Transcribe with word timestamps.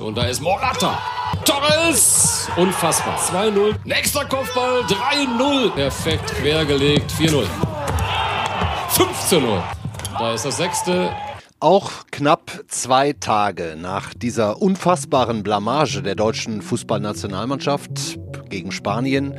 Und 0.00 0.14
da 0.14 0.26
ist 0.26 0.42
Morata. 0.42 0.98
Torres! 1.46 2.46
Unfassbar. 2.56 3.18
2-0. 3.18 3.74
Nächster 3.84 4.26
Kopfball. 4.26 4.82
3-0. 4.82 5.70
Perfekt 5.70 6.34
quergelegt. 6.34 7.10
4-0. 7.12 7.46
5-0. 8.90 9.62
Da 10.18 10.34
ist 10.34 10.44
das 10.44 10.58
sechste. 10.58 11.10
Auch 11.58 11.90
knapp 12.10 12.64
zwei 12.68 13.14
Tage 13.14 13.74
nach 13.80 14.12
dieser 14.12 14.60
unfassbaren 14.60 15.42
Blamage 15.42 16.02
der 16.02 16.16
deutschen 16.16 16.60
Fußballnationalmannschaft 16.60 18.18
gegen 18.50 18.72
Spanien 18.72 19.38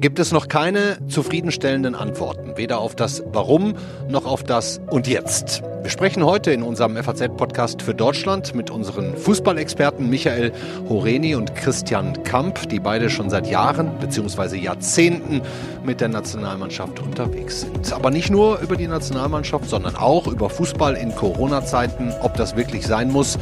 gibt 0.00 0.18
es 0.18 0.32
noch 0.32 0.48
keine 0.48 0.98
zufriedenstellenden 1.08 1.94
Antworten, 1.94 2.56
weder 2.56 2.78
auf 2.78 2.94
das 2.94 3.22
Warum 3.32 3.74
noch 4.08 4.26
auf 4.26 4.44
das 4.44 4.80
Und 4.90 5.08
jetzt. 5.08 5.62
Wir 5.82 5.90
sprechen 5.90 6.24
heute 6.24 6.50
in 6.50 6.62
unserem 6.62 6.96
FAZ-Podcast 6.96 7.82
für 7.82 7.94
Deutschland 7.94 8.54
mit 8.54 8.70
unseren 8.70 9.16
Fußballexperten 9.16 10.08
Michael 10.08 10.52
Horeni 10.88 11.34
und 11.34 11.54
Christian 11.54 12.22
Kamp, 12.24 12.68
die 12.68 12.80
beide 12.80 13.10
schon 13.10 13.30
seit 13.30 13.48
Jahren 13.48 13.98
bzw. 13.98 14.56
Jahrzehnten 14.56 15.40
mit 15.84 16.00
der 16.00 16.08
Nationalmannschaft 16.08 17.00
unterwegs 17.00 17.62
sind. 17.62 17.92
Aber 17.92 18.10
nicht 18.10 18.30
nur 18.30 18.58
über 18.58 18.76
die 18.76 18.88
Nationalmannschaft, 18.88 19.68
sondern 19.68 19.96
auch 19.96 20.26
über 20.26 20.50
Fußball 20.50 20.94
in 20.94 21.14
Corona-Zeiten, 21.14 22.12
ob 22.20 22.34
das 22.34 22.56
wirklich 22.56 22.86
sein 22.86 23.10
muss 23.10 23.38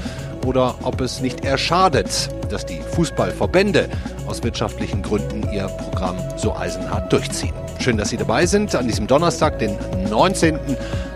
oder 0.46 0.76
ob 0.82 1.00
es 1.00 1.20
nicht 1.20 1.44
eher 1.44 1.58
schadet, 1.58 2.30
dass 2.48 2.64
die 2.64 2.80
Fußballverbände 2.80 3.88
aus 4.26 4.42
wirtschaftlichen 4.42 5.02
Gründen 5.02 5.42
ihr 5.52 5.66
Programm 5.66 6.16
so 6.36 6.54
eisenhart 6.54 7.12
durchziehen. 7.12 7.52
Schön, 7.80 7.96
dass 7.96 8.08
Sie 8.10 8.16
dabei 8.16 8.46
sind 8.46 8.74
an 8.74 8.86
diesem 8.86 9.06
Donnerstag, 9.06 9.58
den 9.58 9.76
19. 10.08 10.58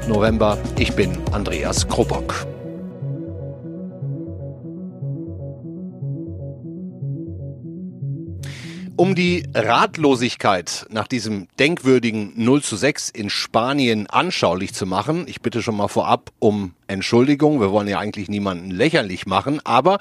November. 0.09 0.59
Ich 0.79 0.93
bin 0.95 1.17
Andreas 1.33 1.89
Krobock. 1.89 2.50
Um 9.01 9.15
die 9.15 9.45
Ratlosigkeit 9.55 10.85
nach 10.91 11.09
diesem 11.09 11.49
denkwürdigen 11.59 12.35
0 12.37 12.63
zu 12.63 12.77
6 12.77 13.09
in 13.09 13.31
Spanien 13.31 14.07
anschaulich 14.11 14.75
zu 14.75 14.85
machen, 14.85 15.25
ich 15.27 15.41
bitte 15.41 15.63
schon 15.63 15.79
mal 15.79 15.89
vorab 15.89 16.31
um 16.39 16.75
Entschuldigung, 16.87 17.63
wir 17.63 17.73
wollen 17.73 17.89
ja 17.89 17.99
eigentlich 17.99 18.29
niemanden 18.29 18.71
lächerlich 18.71 19.25
machen, 19.25 19.59
aber 19.65 20.01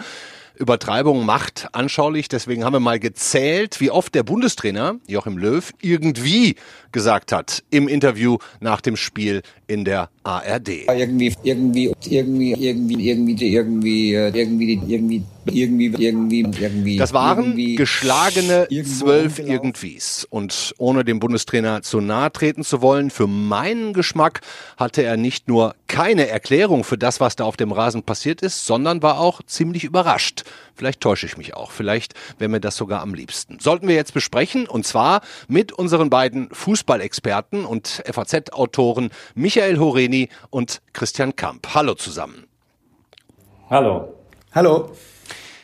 Übertreibung 0.59 1.25
macht 1.25 1.69
anschaulich. 1.71 2.27
Deswegen 2.27 2.65
haben 2.65 2.73
wir 2.73 2.81
mal 2.81 2.99
gezählt, 2.99 3.79
wie 3.79 3.89
oft 3.89 4.13
der 4.13 4.23
Bundestrainer 4.23 4.95
Joachim 5.07 5.37
Löw 5.37 5.71
irgendwie 5.79 6.55
gesagt 6.91 7.31
hat 7.31 7.63
im 7.69 7.87
Interview 7.87 8.37
nach 8.59 8.81
dem 8.81 8.95
Spiel 8.95 9.41
in 9.67 9.85
der 9.85 10.09
ARD. 10.23 10.87
Irgendwie, 10.87 11.33
irgendwie, 11.43 11.93
irgendwie, 12.09 12.53
irgendwie, 12.53 13.09
irgendwie, 13.09 13.43
irgendwie, 13.43 14.25
irgendwie, 14.25 14.73
irgendwie, 14.87 15.23
irgendwie, 15.51 15.85
irgendwie, 16.05 16.39
irgendwie. 16.41 16.97
Das 16.97 17.13
waren 17.13 17.45
irgendwie, 17.45 17.75
geschlagene 17.75 18.67
zwölf 18.83 19.37
genau. 19.37 19.51
Irgendwies. 19.51 20.27
Und 20.29 20.73
ohne 20.77 21.05
dem 21.05 21.19
Bundestrainer 21.19 21.81
zu 21.81 22.01
nahe 22.01 22.31
treten 22.31 22.63
zu 22.63 22.81
wollen, 22.81 23.09
für 23.09 23.27
meinen 23.27 23.93
Geschmack 23.93 24.41
hatte 24.77 25.03
er 25.03 25.17
nicht 25.17 25.47
nur 25.47 25.75
keine 25.87 26.27
Erklärung 26.27 26.83
für 26.83 26.97
das, 26.97 27.19
was 27.19 27.35
da 27.35 27.45
auf 27.45 27.57
dem 27.57 27.71
Rasen 27.71 28.03
passiert 28.03 28.41
ist, 28.41 28.65
sondern 28.65 29.01
war 29.01 29.19
auch 29.19 29.41
ziemlich 29.43 29.83
überrascht. 29.83 30.43
Vielleicht 30.75 31.01
täusche 31.01 31.25
ich 31.25 31.37
mich 31.37 31.55
auch. 31.55 31.71
Vielleicht 31.71 32.13
wäre 32.37 32.49
mir 32.49 32.61
das 32.61 32.77
sogar 32.77 33.01
am 33.01 33.13
liebsten. 33.13 33.59
Sollten 33.59 33.87
wir 33.87 33.95
jetzt 33.95 34.13
besprechen, 34.13 34.67
und 34.67 34.85
zwar 34.85 35.21
mit 35.47 35.73
unseren 35.73 36.09
beiden 36.09 36.47
Fußballexperten 36.79 37.65
und 37.65 38.01
FAZ-Autoren 38.09 39.09
Michael 39.35 39.79
Horeni 39.79 40.29
und 40.49 40.81
Christian 40.93 41.35
Kamp. 41.35 41.67
Hallo 41.73 41.93
zusammen. 41.93 42.47
Hallo. 43.69 44.15
Hallo. 44.53 44.91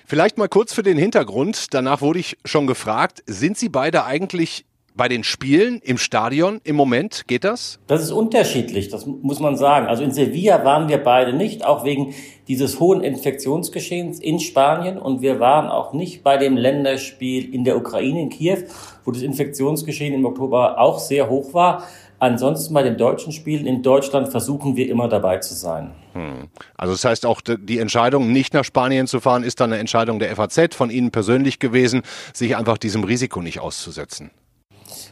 Vielleicht 0.05 0.37
mal 0.37 0.49
kurz 0.49 0.73
für 0.73 0.83
den 0.83 0.97
Hintergrund. 0.97 1.73
Danach 1.73 2.01
wurde 2.01 2.19
ich 2.19 2.37
schon 2.43 2.67
gefragt, 2.67 3.23
sind 3.27 3.57
Sie 3.57 3.69
beide 3.69 4.03
eigentlich 4.03 4.65
bei 4.95 5.07
den 5.07 5.23
Spielen 5.23 5.79
im 5.83 5.97
Stadion 5.97 6.61
im 6.63 6.75
Moment? 6.75 7.23
Geht 7.27 7.43
das? 7.43 7.79
Das 7.87 8.01
ist 8.01 8.11
unterschiedlich, 8.11 8.89
das 8.89 9.05
muss 9.05 9.39
man 9.39 9.57
sagen. 9.57 9.87
Also 9.87 10.03
in 10.03 10.11
Sevilla 10.11 10.63
waren 10.63 10.87
wir 10.87 10.97
beide 10.97 11.33
nicht, 11.33 11.65
auch 11.65 11.83
wegen 11.83 12.13
dieses 12.47 12.79
hohen 12.79 13.01
Infektionsgeschehens 13.01 14.19
in 14.19 14.39
Spanien. 14.39 14.97
Und 14.97 15.21
wir 15.21 15.39
waren 15.39 15.67
auch 15.69 15.93
nicht 15.93 16.23
bei 16.23 16.37
dem 16.37 16.57
Länderspiel 16.57 17.53
in 17.53 17.63
der 17.63 17.77
Ukraine, 17.77 18.21
in 18.21 18.29
Kiew, 18.29 18.63
wo 19.03 19.11
das 19.11 19.21
Infektionsgeschehen 19.21 20.13
im 20.13 20.25
Oktober 20.25 20.79
auch 20.79 20.99
sehr 20.99 21.29
hoch 21.29 21.53
war. 21.53 21.83
Ansonsten 22.17 22.73
bei 22.73 22.81
den 22.81 22.97
deutschen 22.97 23.33
Spielen 23.33 23.65
in 23.65 23.83
Deutschland 23.83 24.29
versuchen 24.29 24.77
wir 24.77 24.89
immer 24.89 25.09
dabei 25.09 25.37
zu 25.39 25.53
sein. 25.53 25.91
Hm. 26.13 26.47
Also 26.77 26.93
das 26.93 27.03
heißt 27.03 27.25
auch 27.25 27.41
die 27.41 27.79
Entscheidung, 27.79 28.31
nicht 28.31 28.53
nach 28.53 28.63
Spanien 28.63 29.05
zu 29.05 29.19
fahren, 29.19 29.43
ist 29.43 29.59
dann 29.59 29.71
eine 29.71 29.79
Entscheidung 29.79 30.19
der 30.19 30.33
FAZ 30.35 30.75
von 30.75 30.89
Ihnen 30.89 31.11
persönlich 31.11 31.59
gewesen, 31.59 32.03
sich 32.33 32.55
einfach 32.55 32.77
diesem 32.77 33.03
Risiko 33.03 33.41
nicht 33.41 33.59
auszusetzen. 33.59 34.31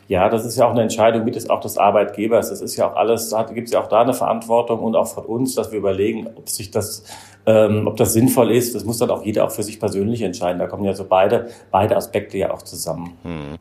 Ja, 0.08 0.30
das 0.30 0.46
ist 0.46 0.58
ja 0.58 0.66
auch 0.66 0.72
eine 0.72 0.82
Entscheidung 0.82 1.24
mit 1.24 1.36
des, 1.36 1.50
auch 1.50 1.62
des 1.62 1.78
Arbeitgebers. 1.78 2.50
Das 2.50 2.62
ist 2.62 2.76
ja 2.76 2.90
auch 2.90 2.96
alles, 2.96 3.30
da 3.30 3.44
gibt 3.44 3.68
es 3.68 3.74
ja 3.74 3.82
auch 3.82 3.88
da 3.88 4.02
eine 4.02 4.14
Verantwortung 4.14 4.80
und 4.80 4.96
auch 4.96 5.08
von 5.08 5.26
uns, 5.26 5.56
dass 5.56 5.72
wir 5.72 5.80
überlegen, 5.80 6.28
ob 6.36 6.50
sich 6.50 6.72
das, 6.72 7.04
ähm, 7.46 7.88
ob 7.88 7.98
das 7.98 8.14
sinnvoll 8.14 8.52
ist. 8.52 8.76
Das 8.76 8.84
muss 8.84 8.98
dann 8.98 9.10
auch 9.10 9.24
jeder 9.24 9.46
auch 9.46 9.52
für 9.52 9.64
sich 9.64 9.80
persönlich 9.80 10.22
entscheiden. 10.22 10.60
Da 10.60 10.68
kommen 10.68 10.84
ja 10.84 10.94
so 10.94 11.06
beide, 11.06 11.50
beide 11.72 11.96
Aspekte 11.96 12.38
ja 12.38 12.52
auch 12.52 12.62
zusammen. 12.62 13.18
Hm. 13.24 13.58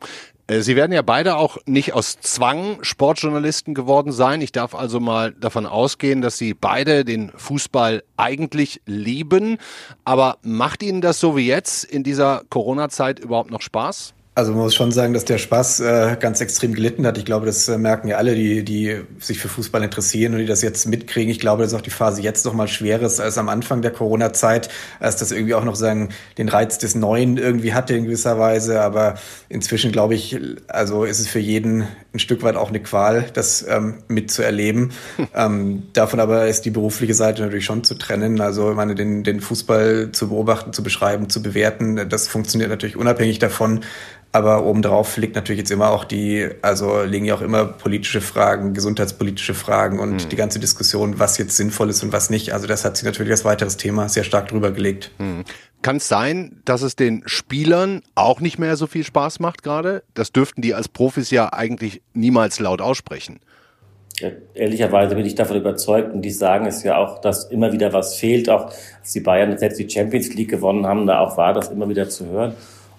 Äh, 0.47 0.61
Sie 0.61 0.75
werden 0.75 0.91
ja 0.91 1.01
beide 1.01 1.37
auch 1.37 1.57
nicht 1.65 1.93
aus 1.93 2.19
Zwang 2.19 2.83
Sportjournalisten 2.83 3.73
geworden 3.73 4.11
sein. 4.11 4.41
Ich 4.41 4.51
darf 4.51 4.75
also 4.75 4.99
mal 4.99 5.31
davon 5.31 5.65
ausgehen, 5.65 6.21
dass 6.21 6.37
Sie 6.37 6.53
beide 6.53 7.05
den 7.05 7.31
Fußball 7.35 8.03
eigentlich 8.17 8.81
lieben. 8.85 9.57
Aber 10.03 10.37
macht 10.41 10.83
Ihnen 10.83 11.01
das 11.01 11.19
so 11.19 11.37
wie 11.37 11.47
jetzt 11.47 11.83
in 11.85 12.03
dieser 12.03 12.43
Corona-Zeit 12.49 13.19
überhaupt 13.19 13.51
noch 13.51 13.61
Spaß? 13.61 14.13
Also 14.35 14.51
man 14.51 14.61
muss 14.61 14.73
schon 14.73 14.91
sagen, 14.91 15.13
dass 15.13 15.25
der 15.25 15.37
Spaß 15.37 15.81
äh, 15.81 16.17
ganz 16.19 16.41
extrem 16.41 16.73
gelitten 16.73 17.05
hat. 17.05 17.19
Ich 17.19 17.25
glaube, 17.25 17.45
das 17.45 17.67
äh, 17.67 17.77
merken 17.77 18.07
ja 18.07 18.17
alle, 18.17 18.33
die, 18.33 18.65
die 18.65 19.01
sich 19.19 19.37
für 19.37 19.47
Fußball 19.47 19.83
interessieren 19.83 20.33
und 20.33 20.39
die 20.39 20.47
das 20.47 20.63
jetzt 20.63 20.87
mitkriegen. 20.87 21.29
Ich 21.29 21.39
glaube, 21.39 21.61
dass 21.61 21.75
auch 21.75 21.81
die 21.81 21.91
Phase 21.91 22.23
jetzt 22.23 22.43
noch 22.43 22.55
mal 22.55 22.67
schwerer 22.67 23.03
ist 23.03 23.19
als 23.19 23.37
am 23.37 23.47
Anfang 23.47 23.83
der 23.83 23.91
Corona-Zeit, 23.91 24.69
als 24.99 25.17
das 25.17 25.31
irgendwie 25.31 25.53
auch 25.53 25.63
noch 25.63 25.75
sagen 25.75 26.09
den 26.39 26.49
Reiz 26.49 26.79
des 26.79 26.95
Neuen 26.95 27.37
irgendwie 27.37 27.75
hatte 27.75 27.93
in 27.93 28.05
gewisser 28.05 28.39
Weise. 28.39 28.81
Aber 28.81 29.19
inzwischen 29.49 29.91
glaube 29.91 30.15
ich, 30.15 30.39
also 30.67 31.03
ist 31.03 31.19
es 31.19 31.27
für 31.27 31.37
jeden 31.37 31.87
ein 32.11 32.19
Stück 32.19 32.41
weit 32.41 32.55
auch 32.55 32.69
eine 32.69 32.79
Qual, 32.79 33.25
das 33.33 33.63
ähm, 33.69 33.99
mitzuerleben. 34.07 34.93
ähm, 35.35 35.83
davon 35.93 36.19
aber 36.19 36.47
ist 36.47 36.65
die 36.65 36.71
berufliche 36.71 37.13
Seite 37.13 37.43
natürlich 37.43 37.65
schon 37.65 37.83
zu 37.83 37.93
trennen. 37.93 38.41
Also 38.41 38.71
ich 38.71 38.75
meine, 38.75 38.95
den, 38.95 39.23
den 39.23 39.41
Fußball 39.41 40.11
zu 40.11 40.29
beobachten, 40.29 40.73
zu 40.73 40.81
beschreiben, 40.81 41.29
zu 41.29 41.43
bewerten, 41.43 42.09
das 42.09 42.27
funktioniert 42.27 42.71
natürlich 42.71 42.97
unabhängig 42.97 43.37
davon, 43.37 43.81
aber 44.33 44.65
obendrauf 44.65 45.15
liegt 45.17 45.35
natürlich 45.35 45.59
jetzt 45.59 45.71
immer 45.71 45.91
auch 45.91 46.05
die, 46.05 46.49
also 46.63 47.03
liegen 47.03 47.25
ja 47.25 47.35
auch 47.35 47.41
immer 47.41 47.65
politische 47.65 48.19
Fragen, 48.19 48.73
gesundheitspolitische 48.73 49.53
Fragen 49.53 49.99
und 49.99 50.25
mhm. 50.25 50.29
die 50.29 50.35
ganze 50.35 50.59
Diskussion, 50.59 51.19
was 51.19 51.37
jetzt 51.37 51.55
sinnvoll 51.55 51.91
ist 51.91 52.01
und 52.01 52.11
was 52.11 52.31
nicht. 52.31 52.51
Also 52.51 52.65
das 52.65 52.83
hat 52.83 52.97
sich 52.97 53.05
natürlich 53.05 53.31
als 53.31 53.45
weiteres 53.45 53.77
Thema 53.77 54.09
sehr 54.09 54.23
stark 54.23 54.47
drüber 54.47 54.71
gelegt. 54.71 55.11
Mhm. 55.19 55.43
Kann 55.83 55.97
es 55.97 56.07
sein, 56.07 56.61
dass 56.65 56.81
es 56.81 56.95
den 56.95 57.21
Spielern 57.27 58.01
auch 58.15 58.39
nicht 58.39 58.57
mehr 58.57 58.75
so 58.75 58.87
viel 58.87 59.03
Spaß 59.03 59.39
macht 59.39 59.61
gerade? 59.61 60.01
Das 60.15 60.31
dürften 60.31 60.63
die 60.63 60.73
als 60.73 60.87
Profis 60.87 61.29
ja 61.29 61.53
eigentlich 61.53 62.01
niemals 62.13 62.59
laut 62.59 62.81
aussprechen. 62.81 63.39
Ja, 64.19 64.29
ehrlicherweise 64.55 65.15
bin 65.15 65.25
ich 65.25 65.35
davon 65.35 65.57
überzeugt 65.57 66.11
und 66.11 66.23
die 66.23 66.31
sagen 66.31 66.65
es 66.65 66.81
ja 66.81 66.97
auch, 66.97 67.21
dass 67.21 67.45
immer 67.45 67.71
wieder 67.71 67.93
was 67.93 68.15
fehlt. 68.15 68.49
Auch 68.49 68.71
als 68.99 69.11
die 69.13 69.19
Bayern 69.19 69.55
selbst 69.59 69.77
die 69.77 69.89
Champions 69.89 70.33
League 70.33 70.49
gewonnen 70.49 70.87
haben, 70.87 71.05
da 71.05 71.19
auch 71.19 71.37
war 71.37 71.53
das 71.53 71.69
immer 71.69 71.87
wieder 71.87 72.09
zu 72.09 72.25
hören. 72.25 72.53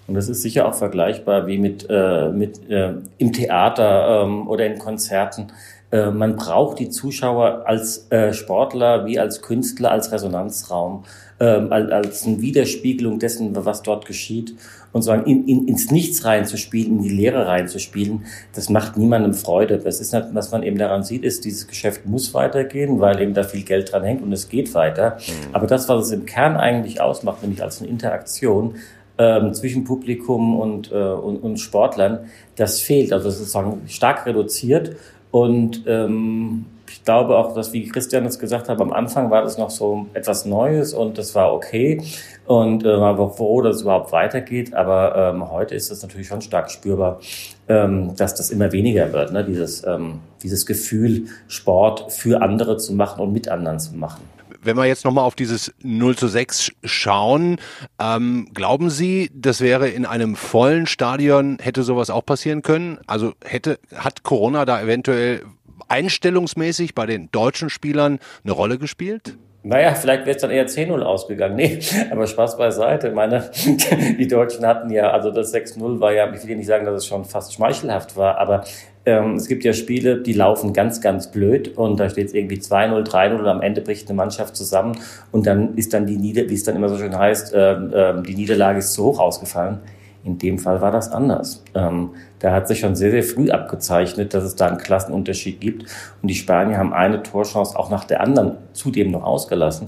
Und 0.07 0.13
das 0.13 0.29
ist 0.29 0.41
sicher 0.41 0.67
auch 0.67 0.75
vergleichbar 0.75 1.47
wie 1.47 1.57
mit, 1.57 1.87
äh, 1.89 2.29
mit 2.29 2.69
äh, 2.69 2.93
im 3.17 3.33
Theater 3.33 4.23
ähm, 4.23 4.47
oder 4.47 4.65
in 4.65 4.77
Konzerten. 4.77 5.47
Äh, 5.91 6.11
man 6.11 6.35
braucht 6.35 6.79
die 6.79 6.89
Zuschauer 6.89 7.63
als 7.65 8.11
äh, 8.11 8.33
Sportler 8.33 9.05
wie 9.05 9.19
als 9.19 9.41
Künstler, 9.41 9.91
als 9.91 10.11
Resonanzraum, 10.11 11.05
ähm, 11.39 11.71
als, 11.71 11.91
als 11.91 12.25
eine 12.25 12.41
Widerspiegelung 12.41 13.19
dessen, 13.19 13.55
was 13.65 13.81
dort 13.81 14.05
geschieht. 14.05 14.55
Und 14.91 15.01
so 15.01 15.11
in, 15.11 15.47
in, 15.47 15.67
ins 15.67 15.91
Nichts 15.91 16.23
reinzuspielen, 16.23 16.97
in 16.97 17.03
die 17.03 17.09
Leere 17.09 17.47
reinzuspielen, 17.47 18.25
das 18.53 18.69
macht 18.69 18.97
niemandem 18.97 19.33
Freude. 19.33 19.77
Das 19.77 19.99
ist 19.99 20.13
nicht, 20.13 20.27
was 20.33 20.51
man 20.51 20.63
eben 20.63 20.77
daran 20.77 21.03
sieht, 21.03 21.23
ist, 21.23 21.45
dieses 21.45 21.67
Geschäft 21.67 22.05
muss 22.05 22.33
weitergehen, 22.33 22.99
weil 22.99 23.21
eben 23.21 23.33
da 23.33 23.43
viel 23.43 23.63
Geld 23.63 23.91
dran 23.91 24.03
hängt 24.03 24.21
und 24.21 24.31
es 24.31 24.49
geht 24.49 24.73
weiter. 24.73 25.17
Mhm. 25.19 25.53
Aber 25.53 25.67
das, 25.67 25.89
was 25.89 26.05
es 26.05 26.11
im 26.11 26.25
Kern 26.25 26.55
eigentlich 26.55 27.01
ausmacht, 27.01 27.41
nämlich 27.41 27.61
als 27.61 27.81
eine 27.81 27.89
Interaktion, 27.89 28.75
ähm, 29.17 29.53
zwischen 29.53 29.83
Publikum 29.83 30.59
und, 30.59 30.91
äh, 30.91 30.95
und, 30.95 31.37
und 31.37 31.57
Sportlern, 31.57 32.29
das 32.55 32.81
fehlt. 32.81 33.13
Also 33.13 33.29
sozusagen 33.29 33.81
stark 33.87 34.25
reduziert. 34.25 34.95
Und 35.31 35.83
ähm, 35.87 36.65
ich 36.89 37.03
glaube 37.03 37.37
auch, 37.37 37.53
dass, 37.53 37.73
wie 37.73 37.87
Christian 37.87 38.25
es 38.25 38.39
gesagt 38.39 38.69
hat, 38.69 38.79
am 38.79 38.93
Anfang 38.93 39.29
war 39.31 39.41
das 39.41 39.57
noch 39.57 39.69
so 39.69 40.07
etwas 40.13 40.45
Neues 40.45 40.93
und 40.93 41.17
das 41.17 41.35
war 41.35 41.53
okay. 41.53 42.01
Und 42.45 42.85
äh, 42.85 42.99
war 42.99 43.31
froh, 43.31 43.61
dass 43.61 43.77
es 43.77 43.81
überhaupt 43.81 44.11
weitergeht. 44.11 44.73
Aber 44.73 45.15
ähm, 45.15 45.51
heute 45.51 45.75
ist 45.75 45.91
es 45.91 46.01
natürlich 46.01 46.27
schon 46.27 46.41
stark 46.41 46.69
spürbar, 46.69 47.19
ähm, 47.67 48.15
dass 48.15 48.35
das 48.35 48.51
immer 48.51 48.71
weniger 48.71 49.11
wird. 49.13 49.33
Ne? 49.33 49.43
Dieses, 49.43 49.85
ähm, 49.85 50.19
dieses 50.43 50.65
Gefühl, 50.65 51.25
Sport 51.47 52.11
für 52.11 52.41
andere 52.41 52.77
zu 52.77 52.93
machen 52.93 53.21
und 53.21 53.33
mit 53.33 53.49
anderen 53.49 53.79
zu 53.79 53.95
machen. 53.95 54.21
Wenn 54.65 54.77
wir 54.77 54.85
jetzt 54.85 55.05
nochmal 55.05 55.23
auf 55.23 55.35
dieses 55.35 55.73
0 55.81 56.17
zu 56.17 56.27
6 56.27 56.71
schauen, 56.83 57.57
ähm, 57.99 58.49
glauben 58.53 58.89
Sie, 58.89 59.31
das 59.33 59.61
wäre 59.61 59.89
in 59.89 60.05
einem 60.05 60.35
vollen 60.35 60.87
Stadion, 60.87 61.57
hätte 61.61 61.83
sowas 61.83 62.09
auch 62.09 62.25
passieren 62.25 62.61
können? 62.61 62.99
Also 63.07 63.33
hätte, 63.43 63.79
hat 63.95 64.23
Corona 64.23 64.65
da 64.65 64.81
eventuell 64.81 65.45
einstellungsmäßig 65.87 66.95
bei 66.95 67.05
den 67.05 67.29
deutschen 67.31 67.69
Spielern 67.69 68.19
eine 68.43 68.53
Rolle 68.53 68.77
gespielt? 68.77 69.37
Naja, 69.67 69.95
vielleicht 69.95 70.27
wäre 70.27 70.35
es 70.35 70.41
dann 70.43 70.51
eher 70.51 70.67
10-0 70.67 71.01
ausgegangen. 71.01 71.55
Nee, 71.55 71.79
aber 72.11 72.27
Spaß 72.27 72.55
beiseite. 72.55 73.09
Meine, 73.09 73.49
die 74.19 74.27
Deutschen 74.27 74.63
hatten 74.63 74.91
ja, 74.91 75.09
also 75.09 75.31
das 75.31 75.55
6-0 75.55 75.99
war 75.99 76.13
ja, 76.13 76.31
ich 76.31 76.43
will 76.43 76.51
ja 76.51 76.55
nicht 76.55 76.67
sagen, 76.67 76.85
dass 76.85 76.97
es 76.97 77.07
schon 77.07 77.25
fast 77.25 77.51
schmeichelhaft 77.55 78.15
war, 78.15 78.37
aber 78.37 78.63
ähm, 79.07 79.35
es 79.35 79.47
gibt 79.47 79.63
ja 79.63 79.73
Spiele, 79.73 80.21
die 80.21 80.33
laufen 80.33 80.71
ganz, 80.71 81.01
ganz 81.01 81.31
blöd 81.31 81.75
und 81.79 81.99
da 81.99 82.11
steht 82.11 82.27
es 82.27 82.35
irgendwie 82.35 82.57
2-0, 82.57 83.07
3-0 83.07 83.39
und 83.39 83.47
am 83.47 83.61
Ende 83.63 83.81
bricht 83.81 84.07
eine 84.07 84.15
Mannschaft 84.15 84.55
zusammen 84.55 84.99
und 85.31 85.47
dann 85.47 85.75
ist 85.75 85.95
dann 85.95 86.05
die 86.05 86.17
Nieder, 86.17 86.47
wie 86.47 86.53
es 86.53 86.63
dann 86.63 86.75
immer 86.75 86.89
so 86.89 86.97
schön 86.99 87.17
heißt, 87.17 87.53
ähm, 87.55 87.91
ähm, 87.95 88.23
die 88.23 88.35
Niederlage 88.35 88.79
ist 88.79 88.93
zu 88.93 89.03
hoch 89.03 89.19
ausgefallen. 89.19 89.79
In 90.25 90.39
dem 90.39 90.57
Fall 90.57 90.81
war 90.81 90.91
das 90.91 91.11
anders. 91.11 91.63
Ähm, 91.75 92.09
da 92.39 92.51
hat 92.51 92.67
sich 92.67 92.79
schon 92.79 92.95
sehr, 92.95 93.11
sehr 93.11 93.23
früh 93.23 93.51
abgezeichnet, 93.51 94.33
dass 94.33 94.43
es 94.43 94.55
da 94.55 94.65
einen 94.65 94.79
Klassenunterschied 94.79 95.61
gibt. 95.61 95.83
Und 96.21 96.27
die 96.29 96.35
Spanier 96.35 96.79
haben 96.79 96.93
eine 96.93 97.21
Torchance 97.21 97.77
auch 97.77 97.91
nach 97.91 98.05
der 98.05 98.21
anderen 98.21 98.57
zudem 98.73 99.11
noch 99.11 99.23
ausgelassen. 99.23 99.87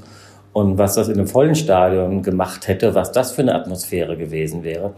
Und 0.54 0.78
was 0.78 0.94
das 0.94 1.08
in 1.08 1.16
einem 1.16 1.28
vollen 1.28 1.56
Stadion 1.56 2.22
gemacht 2.22 2.68
hätte, 2.68 2.94
was 2.94 3.12
das 3.12 3.32
für 3.32 3.42
eine 3.42 3.56
Atmosphäre 3.56 4.16
gewesen 4.16 4.64
wäre, 4.64 4.94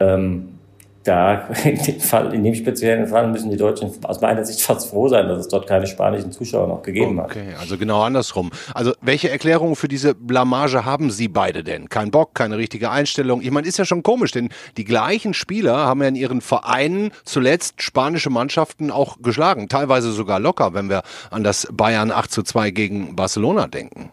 ähm, 0.00 0.59
da 1.04 1.48
in 1.64 1.82
dem 1.82 2.00
Fall, 2.00 2.34
in 2.34 2.44
dem 2.44 2.54
speziellen 2.54 3.06
Fall 3.06 3.28
müssen 3.28 3.50
die 3.50 3.56
Deutschen 3.56 3.90
aus 4.04 4.20
meiner 4.20 4.44
Sicht 4.44 4.60
fast 4.62 4.90
froh 4.90 5.08
sein, 5.08 5.28
dass 5.28 5.38
es 5.38 5.48
dort 5.48 5.66
keine 5.66 5.86
spanischen 5.86 6.32
Zuschauer 6.32 6.68
noch 6.68 6.82
gegeben 6.82 7.18
okay, 7.18 7.40
hat. 7.40 7.46
Okay, 7.46 7.54
also 7.58 7.78
genau 7.78 8.02
andersrum. 8.02 8.50
Also 8.74 8.92
welche 9.00 9.30
Erklärung 9.30 9.76
für 9.76 9.88
diese 9.88 10.14
Blamage 10.14 10.84
haben 10.84 11.10
Sie 11.10 11.28
beide 11.28 11.64
denn? 11.64 11.88
Kein 11.88 12.10
Bock, 12.10 12.34
keine 12.34 12.58
richtige 12.58 12.90
Einstellung. 12.90 13.40
Ich 13.40 13.50
meine, 13.50 13.66
ist 13.66 13.78
ja 13.78 13.84
schon 13.84 14.02
komisch, 14.02 14.32
denn 14.32 14.50
die 14.76 14.84
gleichen 14.84 15.34
Spieler 15.34 15.76
haben 15.76 16.02
ja 16.02 16.08
in 16.08 16.16
ihren 16.16 16.40
Vereinen 16.40 17.12
zuletzt 17.24 17.82
spanische 17.82 18.30
Mannschaften 18.30 18.90
auch 18.90 19.18
geschlagen, 19.22 19.68
teilweise 19.68 20.12
sogar 20.12 20.38
locker, 20.40 20.74
wenn 20.74 20.90
wir 20.90 21.02
an 21.30 21.44
das 21.44 21.66
Bayern 21.72 22.10
8 22.10 22.30
zu 22.30 22.42
2 22.42 22.70
gegen 22.70 23.16
Barcelona 23.16 23.66
denken. 23.66 24.10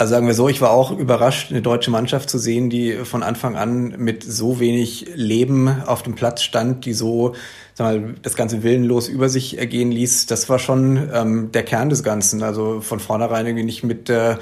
Also 0.00 0.12
sagen 0.12 0.26
wir 0.26 0.32
so, 0.32 0.48
ich 0.48 0.62
war 0.62 0.70
auch 0.70 0.98
überrascht, 0.98 1.50
eine 1.50 1.60
deutsche 1.60 1.90
Mannschaft 1.90 2.30
zu 2.30 2.38
sehen, 2.38 2.70
die 2.70 3.04
von 3.04 3.22
Anfang 3.22 3.54
an 3.54 3.96
mit 3.98 4.24
so 4.24 4.58
wenig 4.58 5.10
Leben 5.14 5.68
auf 5.84 6.02
dem 6.02 6.14
Platz 6.14 6.42
stand, 6.42 6.86
die 6.86 6.94
so 6.94 7.34
sag 7.74 7.84
mal, 7.84 8.14
das 8.22 8.34
Ganze 8.34 8.62
willenlos 8.62 9.08
über 9.10 9.28
sich 9.28 9.58
ergehen 9.58 9.92
ließ. 9.92 10.24
Das 10.24 10.48
war 10.48 10.58
schon 10.58 11.10
ähm, 11.12 11.52
der 11.52 11.64
Kern 11.64 11.90
des 11.90 12.02
Ganzen. 12.02 12.42
Also 12.42 12.80
von 12.80 12.98
vornherein 12.98 13.44
irgendwie 13.44 13.66
nicht 13.66 13.84
mit 13.84 14.08
der 14.08 14.38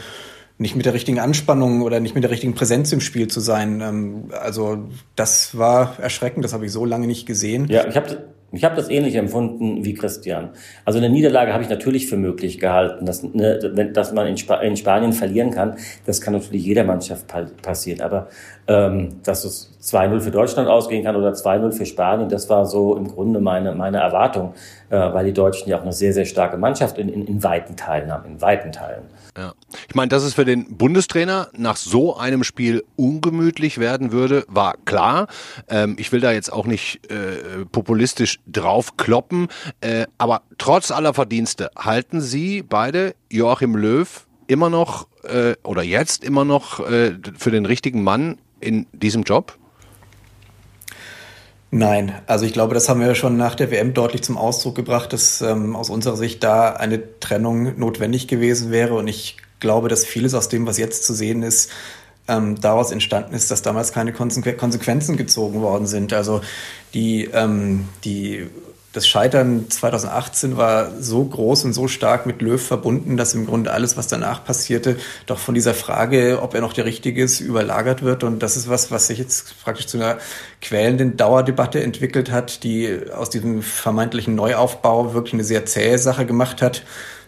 nicht 0.59 0.77
mit 0.77 0.87
der 0.87 0.95
richtigen 0.95 1.19
Anspannung 1.19 1.83
oder 1.83 1.99
nicht 1.99 2.15
mit 2.15 2.23
der 2.23 2.31
richtigen 2.31 2.55
Präsenz 2.55 2.93
im 2.93 3.01
Spiel 3.01 3.27
zu 3.27 3.41
sein. 3.41 3.81
Ähm, 3.81 4.31
also 4.41 4.89
das 5.17 5.59
war 5.59 5.99
erschreckend, 5.99 6.45
das 6.45 6.53
habe 6.53 6.67
ich 6.67 6.73
so 6.73 6.85
lange 6.85 7.09
nicht 7.09 7.27
gesehen. 7.27 7.67
Ja, 7.69 7.85
ich 7.89 7.97
habe 7.97 8.29
ich 8.51 8.65
habe 8.65 8.77
das 8.77 8.89
ähnlich 8.89 9.15
empfunden 9.17 9.85
wie 9.85 9.93
Christian. 9.93 10.51
Also 10.87 10.99
eine 10.99 11.11
Niederlage 11.11 11.53
habe 11.53 11.63
ich 11.63 11.69
natürlich 11.69 12.07
für 12.07 12.17
möglich 12.17 12.59
gehalten, 12.59 13.05
dass, 13.05 13.23
ne, 13.23 13.59
dass 13.93 14.13
man 14.13 14.27
in, 14.27 14.37
Sp 14.41 14.57
in, 14.63 14.77
Spanien 14.77 15.13
verlieren 15.13 15.51
kann. 15.51 15.77
Das 16.07 16.23
kann 16.23 16.33
natürlich 16.33 16.65
jeder 16.65 16.85
Mannschaft 16.85 17.27
passieren. 17.61 18.01
Aber 18.01 18.29
ähm, 18.67 19.21
dass 19.23 19.45
es 19.45 19.77
2-0 19.83 20.21
für 20.21 20.31
Deutschland 20.31 20.67
ausgehen 20.69 21.05
kann 21.05 21.15
oder 21.17 21.33
2-0 21.33 21.73
für 21.73 21.85
Spanien, 21.85 22.31
das 22.31 22.49
war 22.49 22.65
so 22.65 22.97
im 22.97 23.09
Grunde 23.09 23.41
meine, 23.41 23.75
meine 23.75 23.99
Erwartung, 23.99 24.55
äh, 24.89 24.97
weil 24.97 25.27
die 25.27 25.35
Deutschen 25.35 25.69
ja 25.69 25.79
auch 25.79 25.83
eine 25.83 25.93
sehr, 25.93 26.15
sehr 26.15 26.25
starke 26.25 26.57
Mannschaft 26.57 26.97
in, 26.97 27.11
in, 27.11 27.27
in 27.27 27.45
weiten 27.45 27.77
Teilen 27.77 28.11
haben, 28.11 28.25
in 28.31 28.41
weiten 28.41 28.73
Teilen. 28.73 29.03
Ja. 29.39 29.55
Ich 29.89 29.95
meine, 29.95 30.09
dass 30.09 30.25
es 30.25 30.35
für 30.35 30.45
den 30.45 30.77
Bundestrainer 30.77 31.49
nach 31.57 31.77
so 31.77 32.17
einem 32.17 32.43
Spiel 32.43 32.83
ungemütlich 32.97 33.79
werden 33.79 34.11
würde, 34.11 34.45
war 34.49 34.75
klar. 34.85 35.29
Ähm, 35.69 35.95
ich 35.97 36.11
will 36.11 36.21
da 36.21 36.33
jetzt 36.33 36.53
auch 36.53 36.67
nicht 36.67 37.09
äh, 37.09 37.65
populistisch 37.71 38.41
draufkloppen, 38.49 39.47
äh, 39.81 40.07
aber 40.19 40.43
trotz 40.59 40.91
aller 40.91 41.15
Verdienste 41.15 41.71
halten 41.79 42.21
Sie 42.21 42.63
beide 42.63 43.15
Joachim 43.31 43.77
Löw 43.77 44.27
immer 44.49 44.71
noch 44.71 45.07
äh, 45.23 45.55
oder 45.63 45.85
jetzt 45.85 46.25
immer 46.25 46.45
noch 46.45 46.81
äh, 46.81 47.13
für 47.37 47.53
den 47.53 47.65
richtigen 47.65 48.03
Mann 48.03 48.39
in 48.59 48.87
diesem 48.93 49.23
Job? 49.23 49.57
Nein, 51.71 52.15
also 52.27 52.47
ich 52.47 52.55
glaube, 52.55 52.73
das 52.73 52.89
haben 52.89 53.01
wir 53.01 53.15
schon 53.15 53.37
nach 53.37 53.55
der 53.55 53.71
WM 53.71 53.93
deutlich 53.93 54.23
zum 54.23 54.39
Ausdruck 54.39 54.75
gebracht, 54.75 55.13
dass 55.13 55.43
ähm, 55.43 55.77
aus 55.77 55.91
unserer 55.91 56.17
Sicht 56.17 56.43
da 56.43 56.73
eine 56.73 57.21
Trennung 57.21 57.79
notwendig 57.79 58.27
gewesen 58.27 58.71
wäre. 58.71 58.95
Und 58.95 59.07
ich 59.07 59.37
glaube, 59.61 59.89
dass 59.89 60.07
vieles 60.07 60.33
aus 60.33 60.49
dem, 60.49 60.67
was 60.67 60.79
jetzt 60.79 61.05
zu 61.05 61.13
sehen 61.13 61.43
ist, 61.43 61.71
ähm, 62.27 62.59
daraus 62.59 62.91
entstanden 62.91 63.35
ist, 63.35 63.51
dass 63.51 63.61
damals 63.61 63.93
keine 63.93 64.15
Konsequenzen 64.15 65.17
gezogen 65.19 65.61
worden 65.61 65.87
sind. 65.87 66.15
Also 66.15 66.41
die, 66.95 67.25
ähm, 67.25 67.87
die 68.03 68.47
das 68.93 69.07
Scheitern 69.07 69.69
2018 69.69 70.57
war 70.57 70.91
so 70.99 71.23
groß 71.23 71.65
und 71.65 71.73
so 71.75 71.89
stark 71.89 72.25
mit 72.25 72.41
Löw 72.41 72.61
verbunden, 72.61 73.19
dass 73.19 73.35
im 73.35 73.45
Grunde 73.45 73.71
alles, 73.71 73.99
was 73.99 74.09
danach 74.09 74.45
passierte, 74.45 74.97
doch 75.27 75.39
von 75.39 75.55
dieser 75.55 75.75
Frage, 75.75 76.41
ob 76.41 76.55
er 76.55 76.63
noch 76.63 76.73
der 76.73 76.87
Richtige 76.87 77.23
ist, 77.23 77.41
überlagert 77.41 78.03
wird. 78.03 78.25
Und 78.25 78.43
das 78.43 78.57
ist 78.57 78.69
was, 78.69 78.91
was 78.91 79.09
sich 79.09 79.19
jetzt 79.19 79.63
praktisch 79.63 79.87
zu 79.87 79.99
einer 79.99 80.17
quälenden 80.63 81.19
Dauerdebatte 81.19 81.83
entwickelt 81.83 82.31
hat, 82.31 82.65
die 82.65 82.99
aus 83.15 83.29
diesem 83.29 83.63
vermeintlichen 83.63 84.35
Neuaufbau 84.35 85.13
wirklich 85.13 85.35
eine 85.35 85.45
sehr 85.45 85.67
zähe 85.67 85.99
Sache 85.99 86.25
gemacht 86.25 86.63
hat. 86.63 86.83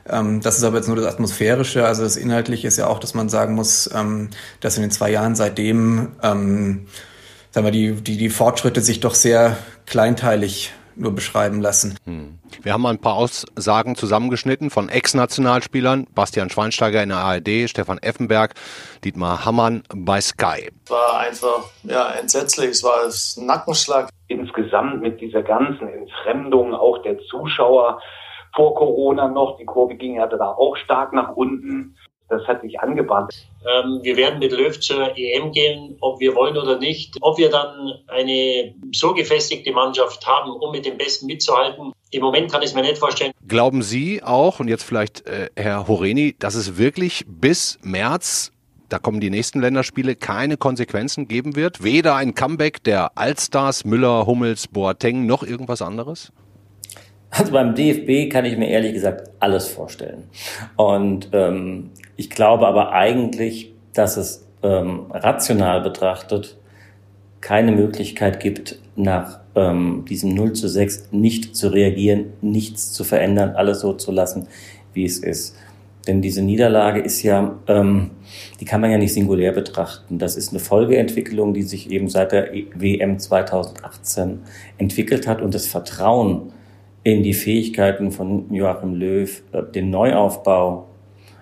Ähm, 0.08 0.40
das 0.40 0.56
ist 0.56 0.64
aber 0.64 0.78
jetzt 0.78 0.86
nur 0.86 0.96
das 0.96 1.06
Atmosphärische. 1.06 1.86
Also 1.86 2.04
das 2.04 2.16
Inhaltliche 2.16 2.68
ist 2.68 2.78
ja 2.78 2.86
auch, 2.86 2.98
dass 2.98 3.12
man 3.12 3.28
sagen 3.28 3.54
muss, 3.54 3.90
ähm, 3.94 4.30
dass 4.60 4.76
in 4.76 4.82
den 4.82 4.90
zwei 4.90 5.10
Jahren 5.10 5.34
seitdem 5.34 6.08
ähm, 6.22 6.86
sagen 7.50 7.66
wir, 7.66 7.70
die, 7.70 7.92
die, 7.92 8.16
die 8.16 8.30
Fortschritte 8.30 8.80
sich 8.80 9.00
doch 9.00 9.14
sehr 9.14 9.58
kleinteilig 9.86 10.72
nur 11.00 11.14
beschreiben 11.14 11.60
lassen. 11.60 11.98
Hm. 12.04 12.38
Wir 12.62 12.72
haben 12.72 12.82
mal 12.82 12.90
ein 12.90 13.00
paar 13.00 13.14
Aussagen 13.14 13.96
zusammengeschnitten 13.96 14.70
von 14.70 14.88
Ex-Nationalspielern, 14.88 16.06
Bastian 16.14 16.50
Schweinsteiger 16.50 17.02
in 17.02 17.08
der 17.08 17.18
ARD, 17.18 17.68
Stefan 17.68 17.98
Effenberg, 17.98 18.54
Dietmar 19.04 19.44
Hammann 19.44 19.82
bei 19.94 20.20
Sky. 20.20 20.70
Es 20.84 20.90
war 20.90 21.20
einfach 21.20 21.64
ja, 21.84 22.10
entsetzlich, 22.12 22.70
es 22.70 22.84
war 22.84 23.04
ein 23.04 23.46
Nackenschlag. 23.46 24.10
Insgesamt 24.28 25.00
mit 25.00 25.20
dieser 25.20 25.42
ganzen 25.42 25.88
Entfremdung 25.88 26.74
auch 26.74 27.02
der 27.02 27.18
Zuschauer 27.30 28.00
vor 28.54 28.74
Corona 28.74 29.28
noch, 29.28 29.56
die 29.58 29.64
Kurve 29.64 29.94
ging 29.94 30.16
ja 30.16 30.26
da 30.26 30.48
auch 30.48 30.76
stark 30.76 31.12
nach 31.12 31.30
unten 31.36 31.96
das 32.30 32.46
hat 32.46 32.62
sich 32.62 32.80
angebahnt. 32.80 33.46
Ähm, 33.66 34.00
wir 34.02 34.16
werden 34.16 34.38
mit 34.38 34.52
Löw 34.52 34.78
zur 34.80 35.16
EM 35.16 35.52
gehen, 35.52 35.96
ob 36.00 36.20
wir 36.20 36.34
wollen 36.34 36.56
oder 36.56 36.78
nicht. 36.78 37.16
Ob 37.20 37.38
wir 37.38 37.50
dann 37.50 37.92
eine 38.06 38.74
so 38.92 39.12
gefestigte 39.12 39.72
Mannschaft 39.72 40.26
haben, 40.26 40.50
um 40.52 40.72
mit 40.72 40.86
dem 40.86 40.96
Besten 40.96 41.26
mitzuhalten, 41.26 41.92
im 42.12 42.22
Moment 42.22 42.50
kann 42.50 42.62
ich 42.62 42.70
es 42.70 42.74
mir 42.74 42.82
nicht 42.82 42.98
vorstellen. 42.98 43.32
Glauben 43.46 43.82
Sie 43.82 44.22
auch, 44.22 44.60
und 44.60 44.68
jetzt 44.68 44.84
vielleicht 44.84 45.26
äh, 45.26 45.50
Herr 45.56 45.86
Horeni, 45.86 46.34
dass 46.38 46.54
es 46.54 46.78
wirklich 46.78 47.24
bis 47.26 47.78
März 47.82 48.52
da 48.88 48.98
kommen 48.98 49.20
die 49.20 49.30
nächsten 49.30 49.60
Länderspiele, 49.60 50.16
keine 50.16 50.56
Konsequenzen 50.56 51.28
geben 51.28 51.54
wird? 51.54 51.84
Weder 51.84 52.16
ein 52.16 52.34
Comeback 52.34 52.82
der 52.82 53.16
Allstars, 53.16 53.84
Müller, 53.84 54.26
Hummels, 54.26 54.66
Boateng, 54.66 55.26
noch 55.26 55.44
irgendwas 55.44 55.80
anderes? 55.80 56.32
Also 57.30 57.52
beim 57.52 57.74
DFB 57.74 58.30
kann 58.30 58.44
ich 58.44 58.56
mir 58.56 58.68
ehrlich 58.68 58.92
gesagt 58.92 59.30
alles 59.38 59.68
vorstellen. 59.68 60.24
Und 60.76 61.28
ähm, 61.32 61.90
ich 62.16 62.28
glaube 62.28 62.66
aber 62.66 62.92
eigentlich, 62.92 63.72
dass 63.92 64.16
es 64.16 64.46
ähm, 64.62 65.06
rational 65.10 65.80
betrachtet 65.80 66.56
keine 67.40 67.72
Möglichkeit 67.72 68.40
gibt, 68.40 68.78
nach 68.96 69.40
ähm, 69.54 70.04
diesem 70.08 70.34
0 70.34 70.52
zu 70.52 70.68
6 70.68 71.08
nicht 71.12 71.56
zu 71.56 71.68
reagieren, 71.68 72.32
nichts 72.42 72.92
zu 72.92 73.04
verändern, 73.04 73.50
alles 73.56 73.80
so 73.80 73.94
zu 73.94 74.12
lassen, 74.12 74.48
wie 74.92 75.04
es 75.04 75.18
ist. 75.18 75.56
Denn 76.06 76.22
diese 76.22 76.42
Niederlage 76.42 77.00
ist 77.00 77.22
ja, 77.22 77.58
ähm, 77.66 78.10
die 78.58 78.64
kann 78.64 78.80
man 78.80 78.90
ja 78.90 78.98
nicht 78.98 79.12
singulär 79.12 79.52
betrachten. 79.52 80.18
Das 80.18 80.36
ist 80.36 80.50
eine 80.50 80.60
Folgeentwicklung, 80.60 81.54
die 81.54 81.62
sich 81.62 81.90
eben 81.90 82.08
seit 82.08 82.32
der 82.32 82.50
WM 82.74 83.18
2018 83.18 84.40
entwickelt 84.78 85.26
hat 85.26 85.42
und 85.42 85.54
das 85.54 85.66
Vertrauen 85.66 86.52
in 87.02 87.22
die 87.22 87.34
Fähigkeiten 87.34 88.12
von 88.12 88.52
Joachim 88.52 88.94
Löw, 88.94 89.42
äh, 89.52 89.62
den 89.74 89.90
Neuaufbau 89.90 90.86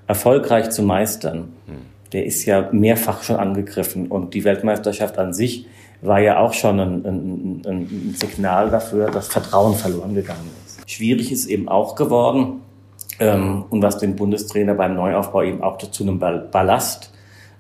erfolgreich 0.07 0.71
zu 0.71 0.83
meistern. 0.83 1.53
Hm. 1.67 1.77
Der 2.12 2.25
ist 2.25 2.45
ja 2.47 2.69
mehrfach 2.73 3.23
schon 3.23 3.37
angegriffen 3.37 4.09
und 4.09 4.35
die 4.35 4.45
Weltmeisterschaft 4.45 5.19
an 5.19 5.35
sich 5.35 5.67
war 6.00 6.21
ja 6.21 6.38
auch 6.38 6.55
schon 6.55 6.81
ein, 6.81 7.05
ein, 7.05 7.62
ein 7.67 8.15
Signal 8.19 8.71
dafür, 8.71 9.11
dass 9.11 9.29
Vertrauen 9.29 9.75
verloren 9.75 10.15
gegangen 10.15 10.50
ist. 10.65 10.88
Schwierig 10.91 11.33
ist 11.33 11.47
eben 11.47 11.69
auch 11.69 11.97
geworden 11.97 12.61
ähm, 13.19 13.65
und 13.69 13.83
was 13.83 13.99
den 13.99 14.17
Bundestrainer 14.17 14.75
beim 14.75 14.95
Neuaufbau 14.95 15.43
eben 15.43 15.62
auch 15.62 15.77
zu 15.79 16.03
einem 16.05 16.19
Ballast 16.19 17.12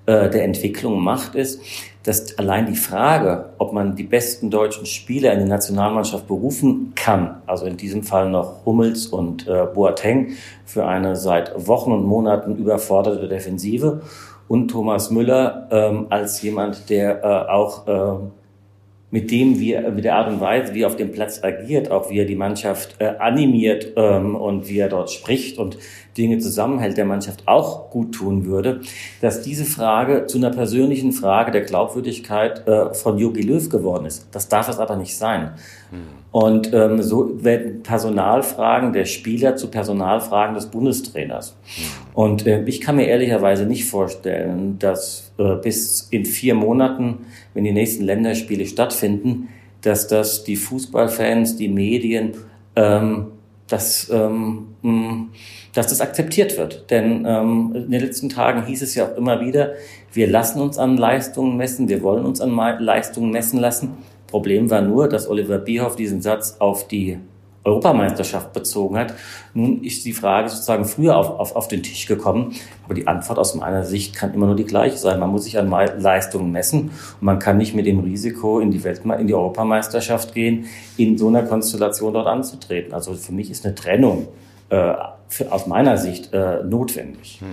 äh, 0.06 0.30
der 0.30 0.44
Entwicklung 0.44 1.02
macht, 1.02 1.34
ist, 1.34 1.60
dass 2.04 2.38
allein 2.38 2.66
die 2.66 2.76
Frage, 2.76 3.50
ob 3.58 3.72
man 3.72 3.96
die 3.96 4.04
besten 4.04 4.50
deutschen 4.50 4.86
Spieler 4.86 5.32
in 5.32 5.40
die 5.40 5.44
Nationalmannschaft 5.44 6.26
berufen 6.26 6.92
kann, 6.94 7.42
also 7.46 7.66
in 7.66 7.76
diesem 7.76 8.02
Fall 8.02 8.30
noch 8.30 8.64
Hummels 8.64 9.06
und 9.06 9.46
äh, 9.46 9.66
Boateng 9.74 10.32
für 10.64 10.86
eine 10.86 11.16
seit 11.16 11.66
Wochen 11.66 11.92
und 11.92 12.04
Monaten 12.04 12.56
überforderte 12.56 13.28
Defensive 13.28 14.02
und 14.48 14.68
Thomas 14.68 15.10
Müller 15.10 15.68
ähm, 15.70 16.06
als 16.10 16.40
jemand, 16.40 16.88
der 16.88 17.22
äh, 17.22 17.50
auch 17.50 17.86
äh, 17.86 18.18
mit 19.10 19.30
dem, 19.30 19.58
wie 19.58 19.72
er, 19.72 19.90
mit 19.90 20.04
der 20.04 20.16
Art 20.16 20.28
und 20.28 20.40
Weise, 20.40 20.74
wie 20.74 20.82
er 20.82 20.88
auf 20.88 20.96
dem 20.96 21.12
Platz 21.12 21.42
agiert, 21.42 21.90
auch 21.90 22.10
wie 22.10 22.18
er 22.18 22.26
die 22.26 22.36
Mannschaft 22.36 22.96
äh, 22.98 23.06
animiert 23.18 23.92
ähm, 23.96 24.34
und 24.36 24.68
wie 24.68 24.78
er 24.78 24.88
dort 24.88 25.10
spricht 25.10 25.58
und 25.58 25.78
Dinge 26.16 26.38
zusammenhält, 26.38 26.96
der 26.96 27.06
Mannschaft 27.06 27.44
auch 27.46 27.90
gut 27.90 28.14
tun 28.14 28.44
würde, 28.44 28.80
dass 29.20 29.40
diese 29.40 29.64
Frage 29.64 30.26
zu 30.26 30.36
einer 30.36 30.50
persönlichen 30.50 31.12
Frage 31.12 31.52
der 31.52 31.62
Glaubwürdigkeit 31.62 32.66
äh, 32.66 32.92
von 32.92 33.18
Jogi 33.18 33.42
Löw 33.42 33.68
geworden 33.68 34.04
ist. 34.04 34.28
Das 34.32 34.48
darf 34.48 34.68
es 34.68 34.78
aber 34.78 34.96
nicht 34.96 35.16
sein. 35.16 35.52
Und 36.30 36.72
ähm, 36.74 37.02
so 37.02 37.42
werden 37.42 37.82
Personalfragen 37.82 38.92
der 38.92 39.06
Spieler 39.06 39.56
zu 39.56 39.68
Personalfragen 39.68 40.54
des 40.54 40.66
Bundestrainers. 40.66 41.56
Und 42.14 42.46
äh, 42.46 42.62
ich 42.64 42.80
kann 42.80 42.96
mir 42.96 43.06
ehrlicherweise 43.06 43.64
nicht 43.64 43.86
vorstellen, 43.86 44.78
dass 44.78 45.32
äh, 45.38 45.54
bis 45.56 46.08
in 46.10 46.24
vier 46.24 46.54
Monaten, 46.54 47.26
wenn 47.54 47.64
die 47.64 47.72
nächsten 47.72 48.04
Länderspiele 48.04 48.66
stattfinden, 48.66 49.48
dass 49.80 50.06
das 50.06 50.44
die 50.44 50.56
Fußballfans, 50.56 51.56
die 51.56 51.68
Medien, 51.68 52.32
ähm, 52.76 53.28
dass 53.68 54.10
ähm, 54.10 54.66
dass 55.74 55.88
das 55.88 56.00
akzeptiert 56.00 56.56
wird. 56.56 56.90
Denn 56.90 57.24
ähm, 57.26 57.72
in 57.74 57.90
den 57.90 58.00
letzten 58.00 58.28
Tagen 58.28 58.64
hieß 58.64 58.82
es 58.82 58.94
ja 58.94 59.06
auch 59.06 59.16
immer 59.16 59.40
wieder, 59.40 59.74
wir 60.12 60.26
lassen 60.26 60.60
uns 60.60 60.78
an 60.78 60.96
Leistungen 60.96 61.56
messen, 61.56 61.88
wir 61.88 62.02
wollen 62.02 62.24
uns 62.24 62.40
an 62.40 62.54
Leistungen 62.80 63.30
messen 63.30 63.60
lassen. 63.60 63.90
Problem 64.28 64.70
war 64.70 64.82
nur, 64.82 65.08
dass 65.08 65.28
Oliver 65.28 65.58
Bierhoff 65.58 65.96
diesen 65.96 66.22
Satz 66.22 66.56
auf 66.60 66.86
die 66.86 67.18
Europameisterschaft 67.64 68.52
bezogen 68.52 68.96
hat. 68.96 69.14
Nun 69.54 69.82
ist 69.82 70.04
die 70.04 70.12
Frage 70.12 70.48
sozusagen 70.48 70.84
früher 70.84 71.16
auf, 71.16 71.30
auf, 71.38 71.56
auf 71.56 71.68
den 71.68 71.82
Tisch 71.82 72.06
gekommen, 72.06 72.54
aber 72.84 72.94
die 72.94 73.06
Antwort 73.06 73.38
aus 73.38 73.54
meiner 73.54 73.84
Sicht 73.84 74.14
kann 74.14 74.32
immer 74.32 74.46
nur 74.46 74.56
die 74.56 74.64
gleiche 74.64 74.96
sein. 74.96 75.20
Man 75.20 75.30
muss 75.30 75.44
sich 75.44 75.58
an 75.58 75.68
Leistungen 75.68 76.50
messen 76.50 76.90
und 76.90 77.22
man 77.22 77.38
kann 77.38 77.58
nicht 77.58 77.74
mit 77.74 77.86
dem 77.86 78.00
Risiko 78.00 78.60
in 78.60 78.70
die, 78.70 78.84
Weltme 78.84 79.16
in 79.16 79.26
die 79.26 79.34
Europameisterschaft 79.34 80.34
gehen, 80.34 80.66
in 80.96 81.18
so 81.18 81.28
einer 81.28 81.42
Konstellation 81.42 82.14
dort 82.14 82.26
anzutreten. 82.26 82.94
Also 82.94 83.14
für 83.14 83.32
mich 83.32 83.50
ist 83.50 83.66
eine 83.66 83.74
Trennung 83.74 84.28
äh, 84.70 84.94
für, 85.28 85.52
aus 85.52 85.66
meiner 85.66 85.96
Sicht 85.98 86.32
äh, 86.32 86.62
notwendig. 86.64 87.40
Hm. 87.40 87.48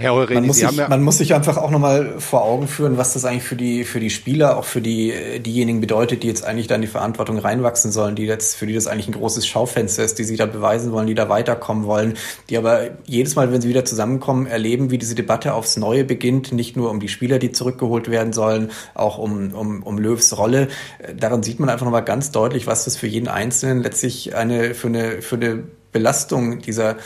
Herr 0.00 0.14
Eureni, 0.14 0.40
man, 0.40 0.46
muss 0.46 0.56
sich, 0.56 0.70
ja 0.70 0.88
man 0.88 1.02
muss 1.02 1.18
sich 1.18 1.34
einfach 1.34 1.58
auch 1.58 1.70
nochmal 1.70 2.14
vor 2.20 2.42
Augen 2.42 2.68
führen, 2.68 2.96
was 2.96 3.12
das 3.12 3.26
eigentlich 3.26 3.42
für 3.42 3.54
die, 3.54 3.84
für 3.84 4.00
die 4.00 4.08
Spieler, 4.08 4.56
auch 4.56 4.64
für 4.64 4.80
die, 4.80 5.12
diejenigen 5.44 5.82
bedeutet, 5.82 6.22
die 6.22 6.26
jetzt 6.26 6.42
eigentlich 6.42 6.68
da 6.68 6.76
in 6.76 6.80
die 6.80 6.86
Verantwortung 6.86 7.36
reinwachsen 7.36 7.92
sollen, 7.92 8.16
die 8.16 8.24
jetzt, 8.24 8.56
für 8.56 8.64
die 8.64 8.72
das 8.72 8.86
eigentlich 8.86 9.08
ein 9.08 9.12
großes 9.12 9.46
Schaufenster 9.46 10.02
ist, 10.02 10.18
die 10.18 10.24
sich 10.24 10.38
da 10.38 10.46
beweisen 10.46 10.92
wollen, 10.92 11.06
die 11.06 11.14
da 11.14 11.28
weiterkommen 11.28 11.84
wollen, 11.84 12.14
die 12.48 12.56
aber 12.56 12.92
jedes 13.04 13.36
Mal, 13.36 13.52
wenn 13.52 13.60
sie 13.60 13.68
wieder 13.68 13.84
zusammenkommen, 13.84 14.46
erleben, 14.46 14.90
wie 14.90 14.96
diese 14.96 15.14
Debatte 15.14 15.52
aufs 15.52 15.76
Neue 15.76 16.04
beginnt, 16.04 16.50
nicht 16.50 16.78
nur 16.78 16.90
um 16.90 16.98
die 16.98 17.08
Spieler, 17.08 17.38
die 17.38 17.52
zurückgeholt 17.52 18.10
werden 18.10 18.32
sollen, 18.32 18.70
auch 18.94 19.18
um, 19.18 19.52
um, 19.52 19.82
um 19.82 19.98
Löws 19.98 20.38
Rolle. 20.38 20.68
Daran 21.14 21.42
sieht 21.42 21.60
man 21.60 21.68
einfach 21.68 21.84
nochmal 21.84 22.04
ganz 22.04 22.30
deutlich, 22.30 22.66
was 22.66 22.86
das 22.86 22.96
für 22.96 23.06
jeden 23.06 23.28
Einzelnen 23.28 23.82
letztlich 23.82 24.34
eine, 24.34 24.72
für 24.72 24.88
eine, 24.88 25.20
für 25.20 25.36
eine 25.36 25.62
Belastung 25.92 26.60
dieser 26.60 26.96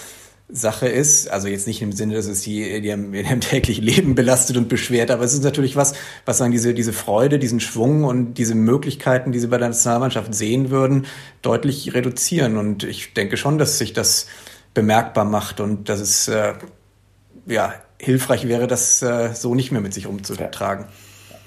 Sache 0.48 0.88
ist, 0.88 1.30
also 1.30 1.48
jetzt 1.48 1.66
nicht 1.66 1.80
im 1.80 1.92
Sinne, 1.92 2.14
dass 2.14 2.26
es 2.26 2.42
die, 2.42 2.80
die 2.82 2.88
in 2.90 3.14
ihrem 3.14 3.40
täglichen 3.40 3.82
Leben 3.82 4.14
belastet 4.14 4.56
und 4.56 4.68
beschwert, 4.68 5.10
aber 5.10 5.24
es 5.24 5.32
ist 5.32 5.42
natürlich 5.42 5.74
was, 5.74 5.94
was 6.26 6.38
sagen 6.38 6.52
diese, 6.52 6.74
diese 6.74 6.92
Freude, 6.92 7.38
diesen 7.38 7.60
Schwung 7.60 8.04
und 8.04 8.34
diese 8.34 8.54
Möglichkeiten, 8.54 9.32
die 9.32 9.38
sie 9.38 9.46
bei 9.46 9.58
der 9.58 9.68
Nationalmannschaft 9.68 10.34
sehen 10.34 10.70
würden, 10.70 11.06
deutlich 11.40 11.94
reduzieren. 11.94 12.58
Und 12.58 12.84
ich 12.84 13.14
denke 13.14 13.36
schon, 13.36 13.58
dass 13.58 13.78
sich 13.78 13.94
das 13.94 14.26
bemerkbar 14.74 15.24
macht 15.24 15.60
und 15.60 15.88
dass 15.88 16.00
es 16.00 16.28
äh, 16.28 16.52
ja 17.46 17.74
hilfreich 17.98 18.46
wäre, 18.46 18.66
das 18.66 19.02
äh, 19.02 19.30
so 19.34 19.54
nicht 19.54 19.72
mehr 19.72 19.80
mit 19.80 19.94
sich 19.94 20.06
umzutragen. 20.06 20.84
Ja. 20.84 20.90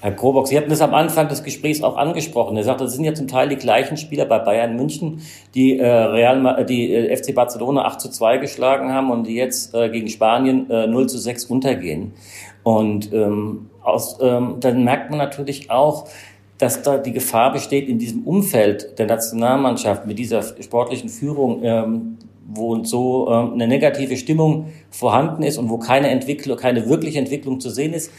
Herr 0.00 0.12
Krobock, 0.12 0.46
Sie 0.46 0.56
hatten 0.56 0.70
das 0.70 0.80
am 0.80 0.94
Anfang 0.94 1.26
des 1.28 1.42
Gesprächs 1.42 1.82
auch 1.82 1.96
angesprochen. 1.96 2.56
Er 2.56 2.62
sagte, 2.62 2.84
das 2.84 2.94
sind 2.94 3.04
ja 3.04 3.14
zum 3.14 3.26
Teil 3.26 3.48
die 3.48 3.56
gleichen 3.56 3.96
Spieler 3.96 4.26
bei 4.26 4.38
Bayern 4.38 4.76
München, 4.76 5.22
die 5.56 5.76
äh, 5.76 5.86
Real, 5.86 6.64
die 6.64 6.94
äh, 6.94 7.16
FC 7.16 7.34
Barcelona 7.34 7.84
8 7.84 8.00
zu 8.00 8.10
2 8.10 8.38
geschlagen 8.38 8.92
haben 8.92 9.10
und 9.10 9.26
die 9.26 9.34
jetzt 9.34 9.74
äh, 9.74 9.88
gegen 9.88 10.08
Spanien 10.08 10.70
äh, 10.70 10.86
0 10.86 11.08
zu 11.08 11.18
6 11.18 11.46
untergehen. 11.46 12.12
Und 12.62 13.12
ähm, 13.12 13.70
aus, 13.82 14.18
ähm, 14.20 14.56
dann 14.60 14.84
merkt 14.84 15.10
man 15.10 15.18
natürlich 15.18 15.70
auch, 15.70 16.08
dass 16.58 16.82
da 16.82 16.98
die 16.98 17.12
Gefahr 17.12 17.52
besteht, 17.52 17.88
in 17.88 17.98
diesem 17.98 18.22
Umfeld 18.22 18.98
der 19.00 19.06
Nationalmannschaft 19.06 20.06
mit 20.06 20.18
dieser 20.18 20.42
sportlichen 20.42 21.08
Führung 21.08 21.60
ähm, 21.64 22.18
wo 22.50 22.82
so 22.82 23.28
ähm, 23.30 23.52
eine 23.52 23.68
negative 23.68 24.16
Stimmung 24.16 24.68
vorhanden 24.90 25.42
ist 25.42 25.58
und 25.58 25.68
wo 25.68 25.76
keine 25.76 26.08
Entwicklung, 26.08 26.56
keine 26.56 26.88
wirkliche 26.88 27.18
Entwicklung 27.18 27.60
zu 27.60 27.68
sehen 27.68 27.92
ist, 27.92 28.10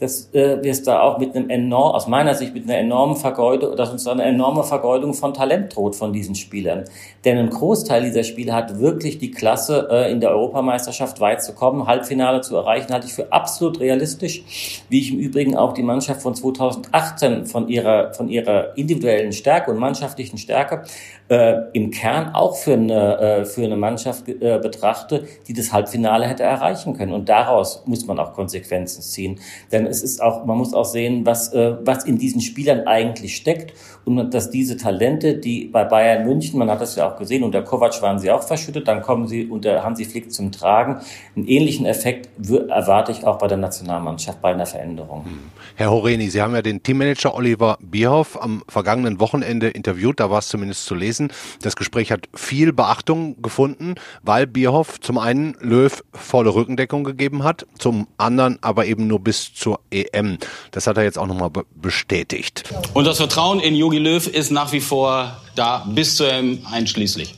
dass 0.00 0.32
äh, 0.34 0.62
wir 0.62 0.72
es 0.72 0.82
da 0.82 1.00
auch 1.00 1.18
mit 1.18 1.34
einem 1.34 1.50
enorm, 1.50 1.94
aus 1.94 2.06
meiner 2.06 2.34
Sicht 2.34 2.54
mit 2.54 2.64
einer 2.64 2.78
enormen 2.78 3.16
Vergeudung, 3.16 3.76
dass 3.76 3.90
uns 3.90 4.04
da 4.04 4.12
eine 4.12 4.24
enorme 4.24 4.64
Vergeudung 4.64 5.14
von 5.14 5.34
Talent 5.34 5.74
droht 5.74 5.96
von 5.96 6.12
diesen 6.12 6.34
Spielern. 6.34 6.84
Denn 7.24 7.38
ein 7.38 7.50
Großteil 7.50 8.02
dieser 8.02 8.24
Spieler 8.24 8.54
hat 8.54 8.80
wirklich 8.80 9.18
die 9.18 9.30
Klasse, 9.30 9.88
äh, 9.90 10.10
in 10.10 10.20
der 10.20 10.30
Europameisterschaft 10.30 11.20
weit 11.20 11.42
zu 11.42 11.54
kommen, 11.54 11.86
Halbfinale 11.86 12.40
zu 12.40 12.56
erreichen, 12.56 12.92
halte 12.92 13.06
ich 13.06 13.14
für 13.14 13.32
absolut 13.32 13.80
realistisch. 13.80 14.82
Wie 14.88 15.00
ich 15.00 15.12
im 15.12 15.18
Übrigen 15.18 15.56
auch 15.56 15.72
die 15.72 15.82
Mannschaft 15.82 16.22
von 16.22 16.34
2018 16.34 17.46
von 17.46 17.68
ihrer, 17.68 18.12
von 18.14 18.28
ihrer 18.28 18.76
individuellen 18.76 19.32
Stärke 19.32 19.70
und 19.70 19.78
mannschaftlichen 19.78 20.38
Stärke 20.38 20.82
äh, 21.28 21.62
im 21.72 21.90
Kern 21.90 22.34
auch 22.34 22.56
für 22.56 22.74
eine, 22.74 23.18
äh, 23.18 23.44
für 23.44 23.64
eine 23.64 23.76
Mannschaft 23.76 24.28
äh, 24.28 24.58
betrachte, 24.58 25.24
die 25.48 25.52
das 25.52 25.72
Halbfinale 25.72 26.26
hätte 26.26 26.42
erreichen 26.42 26.96
können. 26.96 27.12
Und 27.12 27.28
daraus 27.28 27.82
muss 27.86 28.06
man 28.06 28.18
auch 28.18 28.32
Konsequenzen 28.32 29.02
ziehen. 29.02 29.40
Denn 29.72 29.83
es 29.86 30.02
ist 30.02 30.22
auch, 30.22 30.44
man 30.44 30.58
muss 30.58 30.74
auch 30.74 30.84
sehen, 30.84 31.26
was, 31.26 31.52
äh, 31.52 31.76
was 31.84 32.04
in 32.04 32.18
diesen 32.18 32.40
Spielern 32.40 32.86
eigentlich 32.86 33.36
steckt 33.36 33.72
und 34.04 34.34
dass 34.34 34.50
diese 34.50 34.76
Talente, 34.76 35.34
die 35.34 35.66
bei 35.66 35.84
Bayern 35.84 36.26
München, 36.26 36.58
man 36.58 36.70
hat 36.70 36.80
das 36.80 36.96
ja 36.96 37.08
auch 37.08 37.16
gesehen, 37.16 37.42
unter 37.42 37.62
Kovac 37.62 38.00
waren 38.02 38.18
sie 38.18 38.30
auch 38.30 38.42
verschüttet, 38.42 38.86
dann 38.88 39.02
kommen 39.02 39.26
sie 39.26 39.46
unter 39.46 39.82
Hansi 39.82 40.04
Flick 40.04 40.32
zum 40.32 40.52
Tragen. 40.52 41.00
Einen 41.34 41.46
ähnlichen 41.46 41.86
Effekt 41.86 42.28
erwarte 42.68 43.12
ich 43.12 43.24
auch 43.24 43.38
bei 43.38 43.48
der 43.48 43.56
Nationalmannschaft 43.56 44.40
bei 44.42 44.52
einer 44.52 44.66
Veränderung. 44.66 45.24
Hm. 45.24 45.38
Herr 45.76 45.90
Horeni, 45.90 46.28
Sie 46.28 46.40
haben 46.40 46.54
ja 46.54 46.62
den 46.62 46.82
Teammanager 46.82 47.34
Oliver 47.34 47.78
Bierhoff 47.80 48.40
am 48.40 48.62
vergangenen 48.68 49.20
Wochenende 49.20 49.68
interviewt, 49.68 50.20
da 50.20 50.30
war 50.30 50.38
es 50.38 50.48
zumindest 50.48 50.84
zu 50.84 50.94
lesen. 50.94 51.32
Das 51.62 51.74
Gespräch 51.74 52.12
hat 52.12 52.28
viel 52.34 52.72
Beachtung 52.72 53.40
gefunden, 53.42 53.94
weil 54.22 54.46
Bierhoff 54.46 55.00
zum 55.00 55.18
einen 55.18 55.56
Löw 55.60 56.02
volle 56.12 56.54
Rückendeckung 56.54 57.04
gegeben 57.04 57.42
hat, 57.42 57.66
zum 57.78 58.06
anderen 58.18 58.58
aber 58.60 58.86
eben 58.86 59.06
nur 59.06 59.20
bis 59.20 59.52
zur 59.54 59.80
EM. 59.90 60.38
Das 60.70 60.86
hat 60.86 60.96
er 60.96 61.04
jetzt 61.04 61.18
auch 61.18 61.26
nochmal 61.26 61.50
bestätigt. 61.74 62.64
Und 62.92 63.06
das 63.06 63.16
Vertrauen 63.16 63.60
in 63.60 63.74
Jogi 63.74 63.93
Löw 63.98 64.26
ist 64.26 64.50
nach 64.50 64.72
wie 64.72 64.80
vor 64.80 65.40
da, 65.54 65.86
bis 65.94 66.16
zur 66.16 66.32
EM 66.32 66.60
einschließlich 66.70 67.34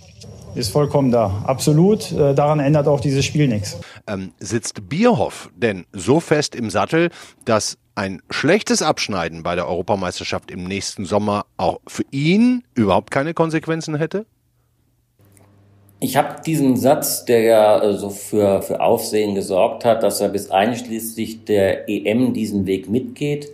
ist 0.57 0.71
vollkommen 0.71 1.13
da. 1.13 1.43
Absolut. 1.45 2.11
Äh, 2.13 2.35
daran 2.35 2.61
ändert 2.61 2.89
auch 2.89 3.01
dieses 3.01 3.25
Spiel 3.25 3.47
nichts. 3.47 3.79
Ähm, 4.07 4.33
sitzt 4.41 4.89
Bierhoff 4.89 5.51
denn 5.55 5.85
so 5.93 6.19
fest 6.21 6.55
im 6.55 6.71
Sattel, 6.71 7.11
dass 7.45 7.79
ein 7.95 8.21
schlechtes 8.31 8.83
Abschneiden 8.83 9.43
bei 9.43 9.55
der 9.55 9.69
Europameisterschaft 9.69 10.51
im 10.51 10.65
nächsten 10.65 11.05
Sommer 11.05 11.47
auch 11.57 11.81
für 11.87 12.05
ihn 12.11 12.65
überhaupt 12.75 13.11
keine 13.11 13.35
Konsequenzen 13.35 13.97
hätte? 13.97 14.27
Ich 15.99 16.17
habe 16.17 16.43
diesen 16.45 16.77
Satz, 16.77 17.25
der 17.25 17.41
ja 17.41 17.83
äh, 17.83 17.97
so 17.97 18.11
für, 18.11 18.63
für 18.63 18.81
Aufsehen 18.81 19.35
gesorgt 19.35 19.85
hat, 19.85 20.03
dass 20.03 20.21
er 20.21 20.29
bis 20.29 20.51
einschließlich 20.51 21.45
der 21.45 21.89
EM 21.89 22.35
diesen 22.35 22.67
Weg 22.67 22.89
mitgeht, 22.89 23.49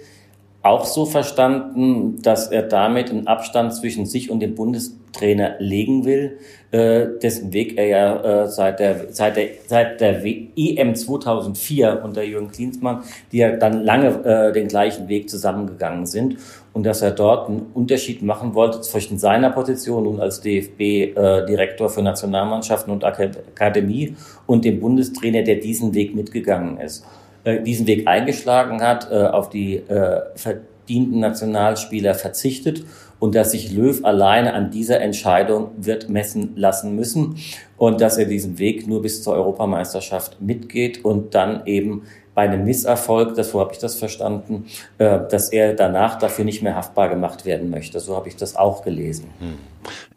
auch 0.62 0.84
so 0.84 1.06
verstanden, 1.06 2.22
dass 2.22 2.48
er 2.48 2.62
damit 2.62 3.10
einen 3.10 3.26
Abstand 3.26 3.74
zwischen 3.74 4.06
sich 4.06 4.30
und 4.30 4.40
dem 4.40 4.54
Bundestrainer 4.54 5.56
legen 5.58 6.04
will, 6.04 6.38
äh, 6.70 7.06
dessen 7.20 7.52
Weg 7.52 7.76
er 7.76 7.86
ja 7.86 8.44
äh, 8.44 8.48
seit 8.48 8.78
der 8.78 9.12
seit 9.12 9.36
der 9.36 9.48
seit 9.66 10.00
der 10.00 10.24
EM 10.24 10.94
2004 10.94 12.00
unter 12.04 12.22
Jürgen 12.22 12.50
Klinsmann, 12.52 13.02
die 13.32 13.38
ja 13.38 13.56
dann 13.56 13.82
lange 13.82 14.24
äh, 14.24 14.52
den 14.52 14.68
gleichen 14.68 15.08
Weg 15.08 15.28
zusammengegangen 15.28 16.06
sind. 16.06 16.36
Und 16.72 16.86
dass 16.86 17.02
er 17.02 17.10
dort 17.10 17.50
einen 17.50 17.66
Unterschied 17.74 18.22
machen 18.22 18.54
wollte 18.54 18.80
zwischen 18.80 19.18
seiner 19.18 19.50
Position 19.50 20.04
nun 20.04 20.20
als 20.20 20.40
DFB-Direktor 20.40 21.90
für 21.90 22.00
Nationalmannschaften 22.00 22.90
und 22.90 23.04
Akademie 23.04 24.16
und 24.46 24.64
dem 24.64 24.80
Bundestrainer, 24.80 25.42
der 25.42 25.56
diesen 25.56 25.92
Weg 25.92 26.14
mitgegangen 26.14 26.78
ist, 26.78 27.04
äh, 27.44 27.60
diesen 27.62 27.86
Weg 27.86 28.06
eingeschlagen 28.06 28.82
hat, 28.82 29.10
äh, 29.10 29.26
auf 29.26 29.50
die 29.50 29.76
äh, 29.76 30.20
verdienten 30.34 31.20
Nationalspieler 31.20 32.14
verzichtet 32.14 32.84
und 33.18 33.34
dass 33.34 33.52
sich 33.52 33.72
Löw 33.72 34.04
alleine 34.04 34.52
an 34.52 34.70
dieser 34.70 35.00
Entscheidung 35.00 35.70
wird 35.76 36.08
messen 36.08 36.54
lassen 36.56 36.96
müssen 36.96 37.36
und 37.76 38.00
dass 38.00 38.18
er 38.18 38.24
diesen 38.24 38.58
Weg 38.58 38.86
nur 38.88 39.00
bis 39.02 39.22
zur 39.22 39.34
Europameisterschaft 39.34 40.40
mitgeht 40.40 41.04
und 41.04 41.34
dann 41.34 41.66
eben 41.66 42.02
bei 42.34 42.42
einem 42.42 42.64
Misserfolg, 42.64 43.34
das, 43.34 43.50
so 43.50 43.60
habe 43.60 43.72
ich 43.72 43.78
das 43.78 43.96
verstanden, 43.96 44.66
äh, 44.98 45.20
dass 45.30 45.50
er 45.50 45.74
danach 45.74 46.18
dafür 46.18 46.44
nicht 46.44 46.62
mehr 46.62 46.74
haftbar 46.74 47.08
gemacht 47.08 47.44
werden 47.44 47.70
möchte. 47.70 48.00
So 48.00 48.16
habe 48.16 48.28
ich 48.28 48.36
das 48.36 48.56
auch 48.56 48.82
gelesen. 48.82 49.26
Hm. 49.38 49.58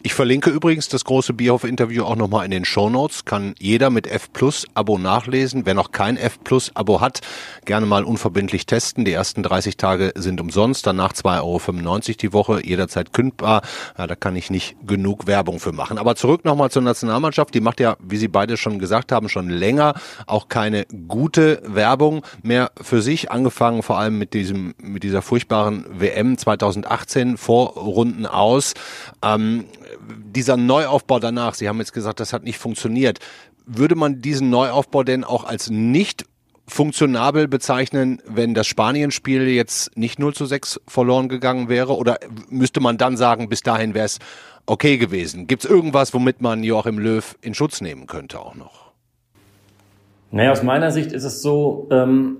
Ich 0.01 0.13
verlinke 0.13 0.51
übrigens 0.51 0.88
das 0.88 1.03
große 1.03 1.34
Bierhoff-Interview 1.34 2.03
auch 2.03 2.15
nochmal 2.15 2.45
in 2.45 2.51
den 2.51 2.63
Show 2.63 2.89
Notes. 2.89 3.25
Kann 3.25 3.55
jeder 3.57 3.89
mit 3.89 4.05
F 4.05 4.31
Plus 4.31 4.67
Abo 4.75 5.00
nachlesen. 5.00 5.65
Wer 5.65 5.74
noch 5.74 5.91
kein 5.91 6.15
F 6.15 6.38
Plus 6.43 6.72
Abo 6.75 7.01
hat, 7.01 7.22
gerne 7.65 7.88
mal 7.88 8.03
unverbindlich 8.03 8.67
testen. 8.67 9.03
Die 9.03 9.13
ersten 9.13 9.41
30 9.41 9.77
Tage 9.77 10.13
sind 10.15 10.39
umsonst, 10.39 10.86
danach 10.86 11.13
2,95 11.13 11.41
Euro 11.41 12.17
die 12.22 12.34
Woche, 12.34 12.65
jederzeit 12.65 13.13
kündbar. 13.13 13.63
Ja, 13.98 14.05
da 14.05 14.15
kann 14.15 14.36
ich 14.36 14.51
nicht 14.51 14.75
genug 14.86 15.25
Werbung 15.25 15.60
für 15.60 15.72
machen. 15.72 15.98
Aber 15.98 16.15
zurück 16.15 16.45
nochmal 16.45 16.69
zur 16.69 16.84
Nationalmannschaft. 16.84 17.53
Die 17.55 17.62
macht 17.62 17.79
ja, 17.79 17.98
wie 18.00 18.17
Sie 18.17 18.27
beide 18.27 18.57
schon 18.57 18.77
gesagt 18.77 19.12
haben, 19.12 19.27
schon 19.27 19.50
länger 19.50 19.95
auch 20.27 20.50
keine 20.50 20.86
gute 21.07 21.63
Werbung 21.65 22.24
mehr 22.43 22.72
für 22.79 23.01
sich. 23.01 23.31
Angefangen 23.31 23.81
vor 23.81 23.98
allem 23.98 24.19
mit 24.19 24.36
diesem, 24.36 24.75
mit 24.77 25.01
dieser 25.01 25.24
furchtbaren 25.24 25.86
WM 25.89 26.38
2018 26.38 27.38
Vorrunden 27.38 28.27
aus. 28.27 28.74
Ähm, 29.24 29.55
dieser 30.26 30.58
Neuaufbau 30.58 31.20
danach, 31.20 31.54
Sie 31.54 31.68
haben 31.68 31.80
jetzt 31.80 31.94
gesagt, 31.94 32.20
das 32.20 32.34
hat 32.34 32.44
nicht 32.44 32.58
funktioniert. 32.58 33.20
Würde 33.66 33.96
man 33.96 34.22
diesen 34.22 34.50
Neuaufbau 34.50 35.04
denn 35.04 35.24
auch 35.24 35.44
als 35.44 35.70
nicht 35.70 36.26
funktionabel 36.68 37.48
bezeichnen, 37.48 38.22
wenn 38.28 38.54
das 38.54 38.68
Spanien-Spiel 38.68 39.48
jetzt 39.48 39.96
nicht 39.98 40.20
0 40.20 40.34
zu 40.34 40.46
6 40.46 40.82
verloren 40.88 41.30
gegangen 41.30 41.70
wäre? 41.70 41.96
Oder 41.96 42.20
müsste 42.50 42.80
man 42.80 42.98
dann 42.98 43.18
sagen, 43.18 43.50
bis 43.50 43.62
dahin 43.62 43.94
wäre 43.94 44.06
es 44.06 44.20
okay 44.66 44.98
gewesen? 44.98 45.48
Gibt 45.48 45.64
es 45.64 45.70
irgendwas, 45.70 46.14
womit 46.14 46.42
man 46.42 46.64
Joachim 46.64 47.00
Löw 47.00 47.36
in 47.42 47.54
Schutz 47.54 47.82
nehmen 47.82 48.08
könnte 48.08 48.40
auch 48.40 48.56
noch? 48.56 48.92
Naja, 50.32 50.52
aus 50.52 50.64
meiner 50.64 50.92
Sicht 50.92 51.12
ist 51.12 51.24
es 51.24 51.42
so, 51.42 51.88
ähm, 51.92 52.38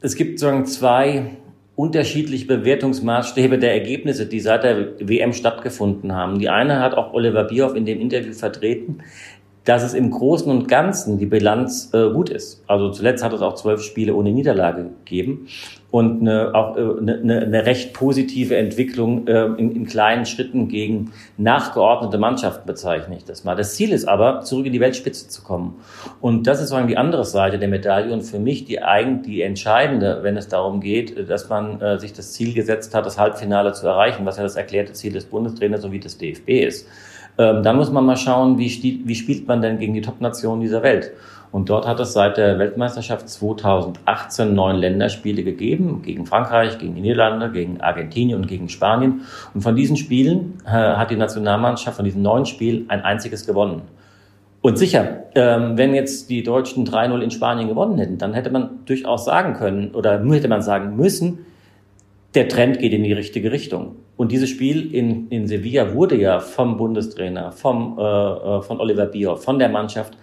es 0.00 0.16
gibt 0.16 0.38
sozusagen 0.38 0.66
zwei 0.66 1.36
unterschiedliche 1.78 2.44
Bewertungsmaßstäbe 2.46 3.56
der 3.56 3.72
Ergebnisse, 3.72 4.26
die 4.26 4.40
seit 4.40 4.64
der 4.64 4.98
WM 4.98 5.32
stattgefunden 5.32 6.12
haben. 6.12 6.40
Die 6.40 6.48
eine 6.48 6.80
hat 6.80 6.94
auch 6.94 7.12
Oliver 7.12 7.44
Bierhoff 7.44 7.76
in 7.76 7.86
dem 7.86 8.00
Interview 8.00 8.32
vertreten, 8.32 8.98
dass 9.62 9.84
es 9.84 9.94
im 9.94 10.10
Großen 10.10 10.50
und 10.50 10.66
Ganzen 10.66 11.18
die 11.18 11.26
Bilanz 11.26 11.90
äh, 11.94 12.10
gut 12.10 12.30
ist. 12.30 12.64
Also 12.66 12.90
zuletzt 12.90 13.22
hat 13.22 13.32
es 13.32 13.42
auch 13.42 13.54
zwölf 13.54 13.80
Spiele 13.82 14.16
ohne 14.16 14.32
Niederlage 14.32 14.90
gegeben 15.04 15.46
und 15.90 16.20
eine, 16.20 16.54
auch 16.54 16.76
äh, 16.76 16.80
eine, 16.80 17.40
eine 17.40 17.66
recht 17.66 17.94
positive 17.94 18.56
Entwicklung 18.56 19.26
äh, 19.26 19.44
in, 19.56 19.74
in 19.74 19.86
kleinen 19.86 20.26
Schritten 20.26 20.68
gegen 20.68 21.12
nachgeordnete 21.38 22.18
Mannschaften 22.18 22.66
bezeichne 22.66 23.16
ich 23.16 23.24
das 23.24 23.44
mal. 23.44 23.54
Das 23.54 23.74
Ziel 23.74 23.92
ist 23.92 24.06
aber, 24.06 24.42
zurück 24.42 24.66
in 24.66 24.72
die 24.72 24.80
Weltspitze 24.80 25.28
zu 25.28 25.42
kommen. 25.42 25.76
Und 26.20 26.46
das 26.46 26.60
ist 26.60 26.68
sozusagen 26.68 26.88
die 26.88 26.98
andere 26.98 27.24
Seite 27.24 27.58
der 27.58 27.68
Medaille 27.68 28.12
und 28.12 28.22
für 28.22 28.38
mich 28.38 28.66
die 28.66 28.82
eigentlich 28.82 29.26
die 29.26 29.42
entscheidende, 29.42 30.20
wenn 30.22 30.36
es 30.36 30.48
darum 30.48 30.80
geht, 30.80 31.28
dass 31.28 31.48
man 31.48 31.80
äh, 31.80 31.98
sich 31.98 32.12
das 32.12 32.32
Ziel 32.34 32.52
gesetzt 32.52 32.94
hat, 32.94 33.06
das 33.06 33.18
Halbfinale 33.18 33.72
zu 33.72 33.86
erreichen, 33.86 34.26
was 34.26 34.36
ja 34.36 34.42
das 34.42 34.56
erklärte 34.56 34.92
Ziel 34.92 35.12
des 35.12 35.24
Bundestrainers 35.24 35.82
sowie 35.82 36.00
des 36.00 36.18
DFB 36.18 36.48
ist. 36.48 36.86
Ähm, 37.38 37.62
dann 37.62 37.76
muss 37.76 37.90
man 37.90 38.04
mal 38.04 38.16
schauen, 38.16 38.58
wie, 38.58 39.02
wie 39.04 39.14
spielt 39.14 39.48
man 39.48 39.62
denn 39.62 39.78
gegen 39.78 39.94
die 39.94 40.00
Top-Nationen 40.00 40.60
dieser 40.60 40.82
Welt. 40.82 41.12
Und 41.50 41.70
dort 41.70 41.86
hat 41.86 41.98
es 42.00 42.12
seit 42.12 42.36
der 42.36 42.58
Weltmeisterschaft 42.58 43.28
2018 43.28 44.54
neun 44.54 44.76
Länderspiele 44.76 45.42
gegeben, 45.42 46.02
gegen 46.02 46.26
Frankreich, 46.26 46.78
gegen 46.78 46.94
die 46.94 47.00
Niederlande, 47.00 47.50
gegen 47.50 47.80
Argentinien 47.80 48.38
und 48.38 48.46
gegen 48.46 48.68
Spanien. 48.68 49.22
Und 49.54 49.62
von 49.62 49.74
diesen 49.74 49.96
Spielen 49.96 50.60
äh, 50.66 50.70
hat 50.70 51.10
die 51.10 51.16
Nationalmannschaft 51.16 51.96
von 51.96 52.04
diesen 52.04 52.22
neun 52.22 52.44
Spielen 52.44 52.90
ein 52.90 53.02
einziges 53.02 53.46
gewonnen. 53.46 53.82
Und 54.60 54.76
sicher, 54.76 55.24
ähm, 55.34 55.78
wenn 55.78 55.94
jetzt 55.94 56.28
die 56.30 56.42
Deutschen 56.42 56.86
3-0 56.86 57.20
in 57.20 57.30
Spanien 57.30 57.68
gewonnen 57.68 57.96
hätten, 57.98 58.18
dann 58.18 58.34
hätte 58.34 58.50
man 58.50 58.84
durchaus 58.84 59.24
sagen 59.24 59.54
können 59.54 59.94
oder 59.94 60.22
hätte 60.32 60.48
man 60.48 60.62
sagen 60.62 60.96
müssen, 60.96 61.46
der 62.34 62.48
Trend 62.48 62.78
geht 62.78 62.92
in 62.92 63.04
die 63.04 63.12
richtige 63.12 63.52
Richtung. 63.52 63.96
Und 64.16 64.32
dieses 64.32 64.50
Spiel 64.50 64.92
in, 64.94 65.28
in 65.28 65.46
Sevilla 65.46 65.94
wurde 65.94 66.16
ja 66.16 66.40
vom 66.40 66.76
Bundestrainer, 66.76 67.52
vom, 67.52 67.96
äh, 67.98 68.02
äh 68.02 68.62
von 68.62 68.80
Oliver 68.80 69.06
Bierhoff, 69.06 69.44
von 69.44 69.58
der 69.58 69.68
Mannschaft 69.68 70.18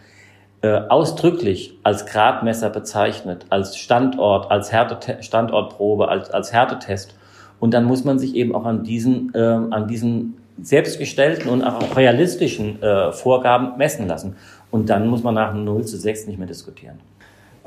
ausdrücklich 0.65 1.77
als 1.84 2.05
Gradmesser 2.05 2.69
bezeichnet, 2.69 3.45
als 3.50 3.77
Standort, 3.77 4.51
als 4.51 4.72
Härte 4.72 5.22
Standortprobe, 5.22 6.10
als, 6.10 6.29
als 6.29 6.53
Härtetest. 6.53 7.15
Und 7.59 7.74
dann 7.74 7.85
muss 7.85 8.03
man 8.03 8.20
sich 8.20 8.35
eben 8.35 8.53
auch 8.55 8.66
an 8.66 8.83
diesen, 8.83 9.33
äh, 9.33 9.40
an 9.40 9.87
diesen 9.87 10.37
selbstgestellten 10.61 11.50
und 11.50 11.63
auch 11.63 11.96
realistischen 11.96 12.81
äh, 12.81 13.11
Vorgaben 13.11 13.77
messen 13.77 14.07
lassen. 14.07 14.35
Und 14.72 14.90
dann 14.90 15.07
muss 15.07 15.24
man 15.24 15.35
nach 15.35 15.53
0 15.53 15.85
zu 15.85 15.98
6 15.98 16.27
nicht 16.27 16.37
mehr 16.37 16.48
diskutieren. 16.48 17.00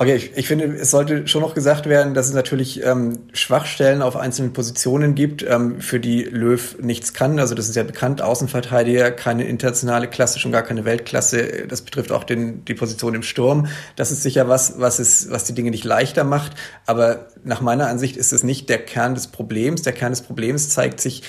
Okay, 0.01 0.15
ich, 0.15 0.37
ich 0.37 0.47
finde, 0.47 0.67
es 0.77 0.93
sollte 0.93 1.27
schon 1.27 1.43
noch 1.43 1.55
gesagt 1.55 1.89
werden, 1.89 2.15
dass 2.15 2.29
es 2.29 2.33
natürlich 2.33 2.85
ähm, 2.85 3.19
Schwachstellen 3.33 4.01
auf 4.01 4.15
einzelnen 4.15 4.53
Positionen 4.53 5.17
gibt, 5.17 5.43
ähm, 5.43 5.81
für 5.81 5.99
die 5.99 6.23
Löw 6.23 6.77
nichts 6.81 7.15
kann. 7.15 7.41
Also 7.41 7.57
das 7.57 7.69
ist 7.69 7.75
ja 7.75 7.83
bekannt, 7.83 8.23
Außenverteidiger, 8.23 9.11
keine 9.11 9.43
internationale 9.49 10.07
Klasse, 10.07 10.39
schon 10.39 10.53
gar 10.53 10.63
keine 10.63 10.85
Weltklasse. 10.85 11.67
Das 11.67 11.83
betrifft 11.83 12.13
auch 12.13 12.23
den, 12.23 12.65
die 12.65 12.75
Position 12.75 13.17
im 13.17 13.25
Sturm. 13.25 13.67
Das 13.97 14.13
ist 14.13 14.23
sicher 14.23 14.49
was, 14.49 14.79
was, 14.79 15.01
es, 15.01 15.33
was 15.33 15.43
die 15.43 15.53
Dinge 15.53 15.73
nicht 15.73 15.83
leichter 15.83 16.23
macht. 16.23 16.53
Aber 16.87 17.27
nach 17.43 17.61
meiner 17.61 17.89
Ansicht 17.89 18.17
ist 18.17 18.33
es 18.33 18.45
nicht 18.45 18.69
der 18.69 18.79
Kern 18.79 19.17
des 19.17 19.27
Problems. 19.27 19.83
Der 19.83 19.95
Kern 19.95 20.13
des 20.13 20.21
Problems 20.23 20.69
zeigt 20.69 21.01
sich 21.01 21.25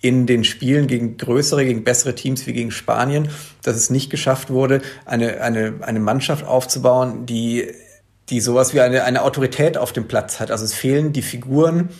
in 0.00 0.26
den 0.26 0.44
Spielen 0.44 0.86
gegen 0.86 1.16
größere, 1.16 1.64
gegen 1.64 1.82
bessere 1.82 2.14
Teams 2.14 2.46
wie 2.46 2.52
gegen 2.52 2.70
Spanien, 2.70 3.28
dass 3.62 3.76
es 3.76 3.90
nicht 3.90 4.10
geschafft 4.10 4.50
wurde, 4.50 4.80
eine, 5.06 5.40
eine, 5.40 5.74
eine 5.80 6.00
Mannschaft 6.00 6.44
aufzubauen, 6.44 7.24
die 7.24 7.68
die 8.32 8.40
sowas 8.40 8.72
wie 8.72 8.80
eine, 8.80 9.04
eine 9.04 9.22
Autorität 9.22 9.76
auf 9.76 9.92
dem 9.92 10.08
Platz 10.08 10.40
hat. 10.40 10.50
Also 10.50 10.64
es 10.64 10.72
fehlen 10.72 11.12
die 11.12 11.20
Figuren, 11.20 11.90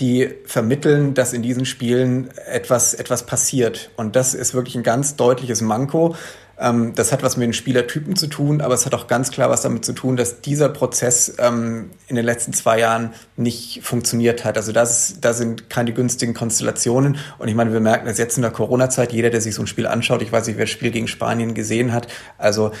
die 0.00 0.28
vermitteln, 0.44 1.14
dass 1.14 1.32
in 1.32 1.40
diesen 1.40 1.64
Spielen 1.64 2.30
etwas, 2.46 2.94
etwas 2.94 3.24
passiert. 3.26 3.90
Und 3.96 4.16
das 4.16 4.34
ist 4.34 4.54
wirklich 4.54 4.74
ein 4.74 4.82
ganz 4.82 5.14
deutliches 5.14 5.60
Manko. 5.60 6.16
Ähm, 6.58 6.94
das 6.96 7.12
hat 7.12 7.22
was 7.22 7.36
mit 7.36 7.46
den 7.46 7.52
Spielertypen 7.52 8.16
zu 8.16 8.26
tun, 8.26 8.60
aber 8.60 8.74
es 8.74 8.86
hat 8.86 8.94
auch 8.94 9.06
ganz 9.06 9.30
klar 9.30 9.50
was 9.50 9.62
damit 9.62 9.84
zu 9.84 9.92
tun, 9.92 10.16
dass 10.16 10.40
dieser 10.40 10.68
Prozess 10.68 11.34
ähm, 11.38 11.90
in 12.08 12.16
den 12.16 12.24
letzten 12.24 12.52
zwei 12.52 12.80
Jahren 12.80 13.12
nicht 13.36 13.84
funktioniert 13.84 14.44
hat. 14.44 14.56
Also 14.56 14.72
das, 14.72 15.18
da 15.20 15.32
sind 15.32 15.70
keine 15.70 15.92
günstigen 15.92 16.34
Konstellationen. 16.34 17.18
Und 17.38 17.46
ich 17.46 17.54
meine, 17.54 17.72
wir 17.72 17.80
merken 17.80 18.06
das 18.06 18.18
jetzt 18.18 18.36
in 18.36 18.42
der 18.42 18.50
Corona-Zeit, 18.50 19.12
jeder, 19.12 19.30
der 19.30 19.40
sich 19.40 19.54
so 19.54 19.62
ein 19.62 19.68
Spiel 19.68 19.86
anschaut, 19.86 20.22
ich 20.22 20.32
weiß 20.32 20.48
nicht, 20.48 20.56
wer 20.56 20.64
das 20.64 20.70
Spiel 20.70 20.90
gegen 20.90 21.06
Spanien 21.06 21.54
gesehen 21.54 21.92
hat, 21.92 22.08
also 22.36 22.72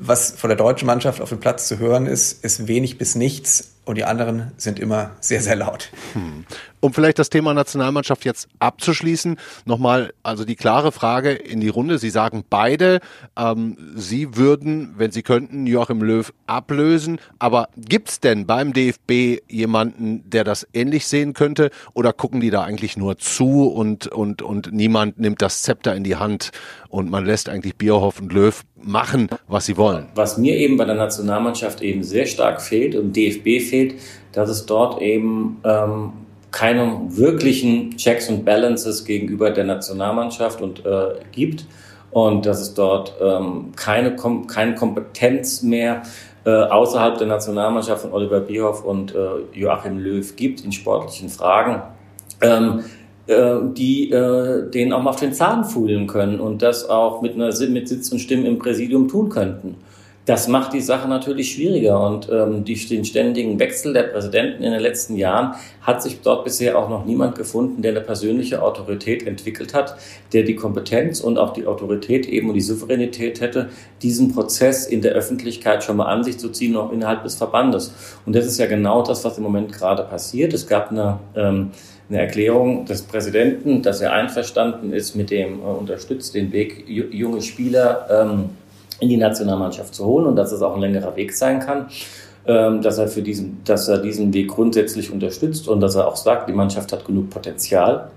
was 0.00 0.32
von 0.32 0.48
der 0.48 0.56
deutschen 0.56 0.86
Mannschaft 0.86 1.20
auf 1.20 1.28
dem 1.30 1.40
Platz 1.40 1.68
zu 1.68 1.78
hören 1.78 2.06
ist, 2.06 2.44
ist 2.44 2.68
wenig 2.68 2.98
bis 2.98 3.14
nichts 3.14 3.74
und 3.88 3.96
die 3.96 4.04
anderen 4.04 4.52
sind 4.58 4.78
immer 4.78 5.12
sehr, 5.20 5.40
sehr 5.40 5.56
laut. 5.56 5.90
Hm. 6.12 6.44
Um 6.80 6.92
vielleicht 6.92 7.18
das 7.18 7.30
Thema 7.30 7.54
Nationalmannschaft 7.54 8.26
jetzt 8.26 8.46
abzuschließen, 8.58 9.38
nochmal 9.64 10.12
also 10.22 10.44
die 10.44 10.56
klare 10.56 10.92
Frage 10.92 11.32
in 11.32 11.62
die 11.62 11.70
Runde. 11.70 11.98
Sie 11.98 12.10
sagen 12.10 12.44
beide, 12.50 13.00
ähm, 13.34 13.78
Sie 13.96 14.36
würden, 14.36 14.94
wenn 14.98 15.10
Sie 15.10 15.22
könnten, 15.22 15.66
Joachim 15.66 16.02
Löw 16.02 16.30
ablösen. 16.46 17.18
Aber 17.38 17.70
gibt's 17.78 18.20
denn 18.20 18.46
beim 18.46 18.74
DFB 18.74 19.42
jemanden, 19.48 20.28
der 20.28 20.44
das 20.44 20.66
ähnlich 20.74 21.06
sehen 21.06 21.32
könnte? 21.32 21.70
Oder 21.94 22.12
gucken 22.12 22.40
die 22.40 22.50
da 22.50 22.64
eigentlich 22.64 22.98
nur 22.98 23.16
zu 23.16 23.68
und, 23.68 24.06
und, 24.06 24.42
und 24.42 24.70
niemand 24.70 25.18
nimmt 25.18 25.40
das 25.40 25.62
Zepter 25.62 25.96
in 25.96 26.04
die 26.04 26.16
Hand 26.16 26.50
und 26.88 27.10
man 27.10 27.24
lässt 27.24 27.48
eigentlich 27.48 27.76
Bierhoff 27.76 28.20
und 28.20 28.32
Löw 28.32 28.62
machen, 28.76 29.28
was 29.46 29.66
sie 29.66 29.76
wollen? 29.76 30.06
Was 30.14 30.38
mir 30.38 30.56
eben 30.56 30.76
bei 30.76 30.84
der 30.84 30.94
Nationalmannschaft 30.94 31.82
eben 31.82 32.02
sehr 32.02 32.26
stark 32.26 32.62
fehlt 32.62 32.94
und 32.94 33.14
DFB 33.14 33.60
fehlt, 33.62 33.94
dass 34.32 34.48
es 34.48 34.66
dort 34.66 35.00
eben 35.02 35.60
ähm, 35.64 36.12
keine 36.50 37.00
wirklichen 37.08 37.96
Checks 37.96 38.28
und 38.28 38.44
Balances 38.44 39.04
gegenüber 39.04 39.50
der 39.50 39.64
Nationalmannschaft 39.64 40.60
und 40.60 40.84
äh, 40.86 41.14
gibt 41.32 41.66
und 42.10 42.46
dass 42.46 42.60
es 42.60 42.74
dort 42.74 43.14
ähm, 43.20 43.72
keine, 43.76 44.16
Kom 44.16 44.46
keine 44.46 44.74
Kompetenz 44.74 45.62
mehr 45.62 46.02
äh, 46.44 46.50
außerhalb 46.50 47.18
der 47.18 47.26
Nationalmannschaft 47.26 48.02
von 48.02 48.12
Oliver 48.12 48.40
Bierhoff 48.40 48.84
und 48.84 49.14
äh, 49.14 49.18
Joachim 49.52 49.98
Löw 49.98 50.36
gibt 50.36 50.64
in 50.64 50.72
sportlichen 50.72 51.28
Fragen, 51.28 51.82
ähm, 52.40 52.84
äh, 53.28 53.58
die 53.74 54.10
äh, 54.10 54.70
denen 54.70 54.92
auch 54.92 55.02
mal 55.02 55.10
auf 55.10 55.20
den 55.20 55.34
Zahn 55.34 55.64
fühlen 55.64 56.06
können 56.06 56.40
und 56.40 56.62
das 56.62 56.88
auch 56.88 57.20
mit, 57.20 57.34
einer, 57.34 57.52
mit 57.68 57.86
Sitz 57.86 58.10
und 58.10 58.20
Stimmen 58.20 58.46
im 58.46 58.58
Präsidium 58.58 59.06
tun 59.06 59.28
könnten. 59.28 59.76
Das 60.28 60.46
macht 60.46 60.74
die 60.74 60.80
Sache 60.82 61.08
natürlich 61.08 61.52
schwieriger 61.52 62.06
und 62.06 62.28
ähm, 62.30 62.62
die, 62.62 62.74
den 62.74 63.06
ständigen 63.06 63.58
Wechsel 63.58 63.94
der 63.94 64.04
Präsidenten 64.04 64.62
in 64.62 64.72
den 64.72 64.80
letzten 64.80 65.16
Jahren 65.16 65.54
hat 65.80 66.02
sich 66.02 66.20
dort 66.22 66.44
bisher 66.44 66.78
auch 66.78 66.90
noch 66.90 67.06
niemand 67.06 67.34
gefunden, 67.34 67.80
der 67.80 67.92
eine 67.92 68.02
persönliche 68.02 68.62
Autorität 68.62 69.26
entwickelt 69.26 69.72
hat, 69.72 69.96
der 70.34 70.42
die 70.42 70.54
Kompetenz 70.54 71.20
und 71.20 71.38
auch 71.38 71.54
die 71.54 71.66
Autorität 71.66 72.26
eben 72.26 72.48
und 72.48 72.54
die 72.54 72.60
Souveränität 72.60 73.40
hätte, 73.40 73.70
diesen 74.02 74.34
Prozess 74.34 74.86
in 74.86 75.00
der 75.00 75.12
Öffentlichkeit 75.12 75.82
schon 75.82 75.96
mal 75.96 76.06
an 76.06 76.24
sich 76.24 76.38
zu 76.38 76.50
ziehen, 76.50 76.76
auch 76.76 76.92
innerhalb 76.92 77.24
des 77.24 77.34
Verbandes. 77.34 77.94
Und 78.26 78.36
das 78.36 78.44
ist 78.44 78.58
ja 78.58 78.66
genau 78.66 79.02
das, 79.02 79.24
was 79.24 79.38
im 79.38 79.44
Moment 79.44 79.72
gerade 79.72 80.02
passiert. 80.02 80.52
Es 80.52 80.66
gab 80.66 80.90
eine 80.90 81.20
ähm, 81.36 81.70
eine 82.08 82.20
Erklärung 82.20 82.86
des 82.86 83.02
Präsidenten, 83.02 83.82
dass 83.82 84.00
er 84.00 84.12
einverstanden 84.12 84.92
ist 84.92 85.14
mit 85.14 85.30
dem, 85.30 85.60
äh, 85.60 85.64
unterstützt 85.64 86.34
den 86.34 86.52
Weg, 86.52 86.84
junge 86.88 87.42
Spieler 87.42 88.06
ähm, 88.10 88.50
in 89.00 89.08
die 89.08 89.16
Nationalmannschaft 89.16 89.94
zu 89.94 90.04
holen 90.04 90.26
und 90.26 90.36
dass 90.36 90.52
es 90.52 90.62
auch 90.62 90.74
ein 90.74 90.80
längerer 90.80 91.14
Weg 91.16 91.32
sein 91.32 91.60
kann. 91.60 91.86
ähm, 92.48 92.80
dass 92.80 92.96
er 92.96 93.08
für 93.08 93.20
diesen, 93.20 93.60
dass 93.64 93.88
er 93.88 93.98
diesen 93.98 94.32
Weg 94.32 94.48
grundsätzlich 94.48 95.12
unterstützt 95.12 95.68
und 95.68 95.80
dass 95.80 95.96
er 95.96 96.08
auch 96.08 96.16
sagt, 96.16 96.48
die 96.48 96.54
Mannschaft 96.54 96.90
hat 96.92 97.04
genug 97.04 97.28
Potenzial. 97.28 98.10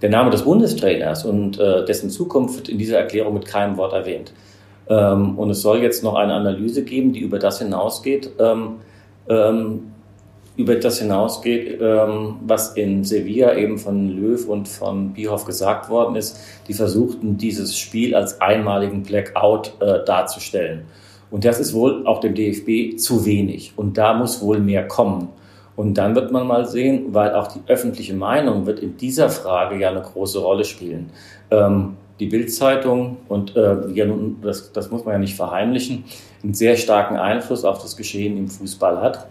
Der 0.00 0.08
Name 0.08 0.30
des 0.30 0.42
Bundestrainers 0.42 1.26
und 1.26 1.60
äh, 1.60 1.84
dessen 1.84 2.08
Zukunft 2.08 2.56
wird 2.56 2.68
in 2.70 2.78
dieser 2.78 2.98
Erklärung 2.98 3.34
mit 3.34 3.44
keinem 3.44 3.76
Wort 3.76 3.92
erwähnt. 3.92 4.32
Ähm, 4.88 5.38
und 5.38 5.50
es 5.50 5.60
soll 5.60 5.82
jetzt 5.82 6.02
noch 6.02 6.14
eine 6.14 6.32
Analyse 6.32 6.82
geben, 6.82 7.12
die 7.12 7.20
über 7.20 7.38
das 7.38 7.58
hinausgeht, 7.58 8.30
ähm, 8.38 8.76
ähm, 9.28 9.92
über 10.56 10.76
das 10.76 11.00
hinausgeht, 11.00 11.80
ähm, 11.80 12.36
was 12.46 12.76
in 12.76 13.02
Sevilla 13.02 13.56
eben 13.56 13.78
von 13.78 14.08
Löw 14.08 14.46
und 14.48 14.68
von 14.68 15.12
Bierhoff 15.12 15.44
gesagt 15.44 15.90
worden 15.90 16.14
ist. 16.14 16.38
Die 16.68 16.74
versuchten, 16.74 17.36
dieses 17.36 17.76
Spiel 17.76 18.14
als 18.14 18.40
einmaligen 18.40 19.02
Blackout 19.02 19.74
äh, 19.80 20.04
darzustellen. 20.04 20.82
Und 21.30 21.44
das 21.44 21.58
ist 21.58 21.74
wohl 21.74 22.06
auch 22.06 22.20
dem 22.20 22.34
DFB 22.34 22.96
zu 22.98 23.26
wenig. 23.26 23.72
Und 23.76 23.98
da 23.98 24.14
muss 24.14 24.40
wohl 24.40 24.60
mehr 24.60 24.86
kommen. 24.86 25.28
Und 25.74 25.94
dann 25.94 26.14
wird 26.14 26.30
man 26.30 26.46
mal 26.46 26.66
sehen, 26.66 27.06
weil 27.08 27.34
auch 27.34 27.48
die 27.48 27.60
öffentliche 27.66 28.14
Meinung 28.14 28.66
wird 28.66 28.78
in 28.78 28.96
dieser 28.96 29.30
Frage 29.30 29.76
ja 29.76 29.90
eine 29.90 30.02
große 30.02 30.38
Rolle 30.38 30.64
spielen. 30.64 31.10
Ähm, 31.50 31.96
die 32.20 32.26
Bildzeitung 32.26 33.16
und 33.28 33.56
äh, 33.56 33.90
ja 33.92 34.04
nun, 34.04 34.36
das, 34.40 34.70
das 34.70 34.92
muss 34.92 35.04
man 35.04 35.14
ja 35.14 35.18
nicht 35.18 35.34
verheimlichen, 35.34 36.04
einen 36.44 36.54
sehr 36.54 36.76
starken 36.76 37.16
Einfluss 37.16 37.64
auf 37.64 37.82
das 37.82 37.96
Geschehen 37.96 38.36
im 38.36 38.46
Fußball 38.46 39.00
hat 39.00 39.26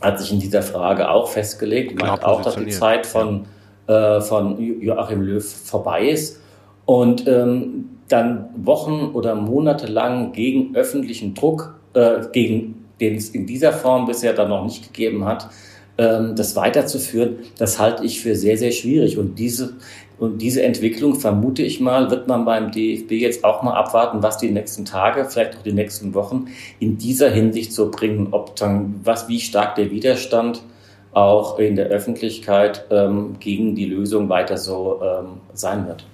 hat 0.00 0.18
sich 0.18 0.32
in 0.32 0.40
dieser 0.40 0.62
Frage 0.62 1.10
auch 1.10 1.28
festgelegt, 1.28 2.00
meint 2.00 2.24
auch, 2.24 2.42
dass 2.42 2.56
die 2.56 2.68
Zeit 2.68 3.06
von, 3.06 3.46
äh, 3.86 4.20
von 4.20 4.60
Joachim 4.80 5.22
Löw 5.22 5.44
vorbei 5.44 6.08
ist 6.08 6.40
und 6.84 7.26
ähm, 7.26 7.90
dann 8.08 8.48
Wochen 8.56 9.10
oder 9.12 9.34
Monate 9.34 9.86
lang 9.86 10.32
gegen 10.32 10.76
öffentlichen 10.76 11.34
Druck, 11.34 11.74
äh, 11.94 12.20
gegen 12.32 12.86
den 13.00 13.16
es 13.16 13.30
in 13.30 13.46
dieser 13.46 13.72
Form 13.72 14.06
bisher 14.06 14.32
dann 14.32 14.48
noch 14.48 14.64
nicht 14.64 14.82
gegeben 14.82 15.24
hat, 15.24 15.48
ähm, 15.98 16.36
das 16.36 16.56
weiterzuführen, 16.56 17.38
das 17.58 17.78
halte 17.78 18.04
ich 18.04 18.20
für 18.20 18.34
sehr, 18.34 18.56
sehr 18.56 18.72
schwierig. 18.72 19.18
Und 19.18 19.38
diese, 19.38 19.74
und 20.18 20.40
diese 20.40 20.62
Entwicklung, 20.62 21.14
vermute 21.14 21.62
ich 21.62 21.80
mal, 21.80 22.10
wird 22.10 22.26
man 22.26 22.44
beim 22.44 22.70
DFB 22.72 23.12
jetzt 23.12 23.44
auch 23.44 23.62
mal 23.62 23.74
abwarten, 23.74 24.22
was 24.22 24.38
die 24.38 24.50
nächsten 24.50 24.84
Tage, 24.84 25.26
vielleicht 25.26 25.58
auch 25.58 25.62
die 25.62 25.72
nächsten 25.72 26.14
Wochen 26.14 26.46
in 26.80 26.96
dieser 26.96 27.30
Hinsicht 27.30 27.72
so 27.72 27.90
bringen, 27.90 28.28
ob 28.30 28.56
dann, 28.56 29.00
was, 29.04 29.28
wie 29.28 29.40
stark 29.40 29.74
der 29.74 29.90
Widerstand 29.90 30.62
auch 31.12 31.58
in 31.58 31.76
der 31.76 31.86
Öffentlichkeit 31.86 32.84
ähm, 32.90 33.36
gegen 33.40 33.74
die 33.74 33.86
Lösung 33.86 34.28
weiter 34.28 34.56
so 34.56 35.00
ähm, 35.02 35.40
sein 35.52 35.86
wird. 35.86 36.04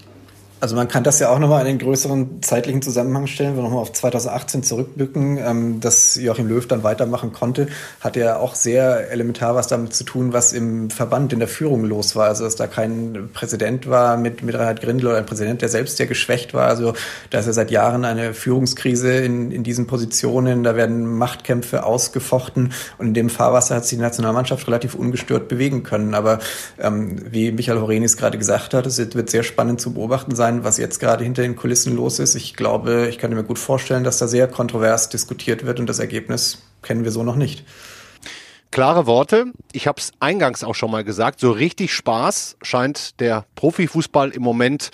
Also 0.62 0.76
man 0.76 0.86
kann 0.86 1.02
das 1.02 1.18
ja 1.18 1.28
auch 1.28 1.40
nochmal 1.40 1.62
in 1.62 1.76
den 1.76 1.78
größeren 1.80 2.40
zeitlichen 2.40 2.82
Zusammenhang 2.82 3.26
stellen, 3.26 3.56
wenn 3.56 3.56
wir 3.56 3.62
nochmal 3.64 3.82
auf 3.82 3.92
2018 3.92 4.62
zurückblicken, 4.62 5.36
ähm, 5.38 5.80
dass 5.80 6.14
Joachim 6.14 6.46
Löw 6.46 6.64
dann 6.64 6.84
weitermachen 6.84 7.32
konnte, 7.32 7.66
hat 7.98 8.14
ja 8.14 8.36
auch 8.36 8.54
sehr 8.54 9.10
elementar 9.10 9.56
was 9.56 9.66
damit 9.66 9.92
zu 9.92 10.04
tun, 10.04 10.32
was 10.32 10.52
im 10.52 10.88
Verband, 10.90 11.32
in 11.32 11.40
der 11.40 11.48
Führung 11.48 11.84
los 11.84 12.14
war. 12.14 12.28
Also 12.28 12.44
dass 12.44 12.54
da 12.54 12.68
kein 12.68 13.30
Präsident 13.32 13.90
war 13.90 14.16
mit, 14.16 14.44
mit 14.44 14.54
Reinhard 14.54 14.80
Grindel 14.80 15.08
oder 15.08 15.16
ein 15.16 15.26
Präsident, 15.26 15.62
der 15.62 15.68
selbst 15.68 15.98
ja 15.98 16.06
geschwächt 16.06 16.54
war. 16.54 16.68
Also 16.68 16.94
da 17.30 17.40
ist 17.40 17.46
ja 17.46 17.52
seit 17.52 17.72
Jahren 17.72 18.04
eine 18.04 18.32
Führungskrise 18.32 19.16
in, 19.16 19.50
in 19.50 19.64
diesen 19.64 19.88
Positionen, 19.88 20.62
da 20.62 20.76
werden 20.76 21.04
Machtkämpfe 21.18 21.82
ausgefochten 21.82 22.72
und 22.98 23.08
in 23.08 23.14
dem 23.14 23.30
Fahrwasser 23.30 23.74
hat 23.74 23.84
sich 23.84 23.98
die 23.98 24.02
Nationalmannschaft 24.04 24.64
relativ 24.68 24.94
ungestört 24.94 25.48
bewegen 25.48 25.82
können. 25.82 26.14
Aber 26.14 26.38
ähm, 26.78 27.16
wie 27.32 27.50
Michael 27.50 27.80
Horenis 27.80 28.16
gerade 28.16 28.38
gesagt 28.38 28.74
hat, 28.74 28.86
es 28.86 28.98
wird 28.98 29.28
sehr 29.28 29.42
spannend 29.42 29.80
zu 29.80 29.94
beobachten 29.94 30.36
sein, 30.36 30.51
sein, 30.52 30.64
was 30.64 30.78
jetzt 30.78 31.00
gerade 31.00 31.24
hinter 31.24 31.42
den 31.42 31.56
Kulissen 31.56 31.96
los 31.96 32.18
ist. 32.18 32.34
Ich 32.34 32.54
glaube, 32.54 33.08
ich 33.08 33.18
kann 33.18 33.32
mir 33.32 33.44
gut 33.44 33.58
vorstellen, 33.58 34.04
dass 34.04 34.18
da 34.18 34.28
sehr 34.28 34.48
kontrovers 34.48 35.08
diskutiert 35.08 35.64
wird 35.64 35.80
und 35.80 35.86
das 35.86 35.98
Ergebnis 35.98 36.58
kennen 36.82 37.04
wir 37.04 37.10
so 37.10 37.22
noch 37.22 37.36
nicht. 37.36 37.64
Klare 38.70 39.06
Worte. 39.06 39.46
Ich 39.72 39.86
habe 39.86 40.00
es 40.00 40.12
eingangs 40.20 40.64
auch 40.64 40.74
schon 40.74 40.90
mal 40.90 41.04
gesagt. 41.04 41.40
So 41.40 41.50
richtig 41.50 41.92
Spaß 41.92 42.56
scheint 42.62 43.20
der 43.20 43.44
Profifußball 43.54 44.30
im 44.30 44.42
Moment 44.42 44.90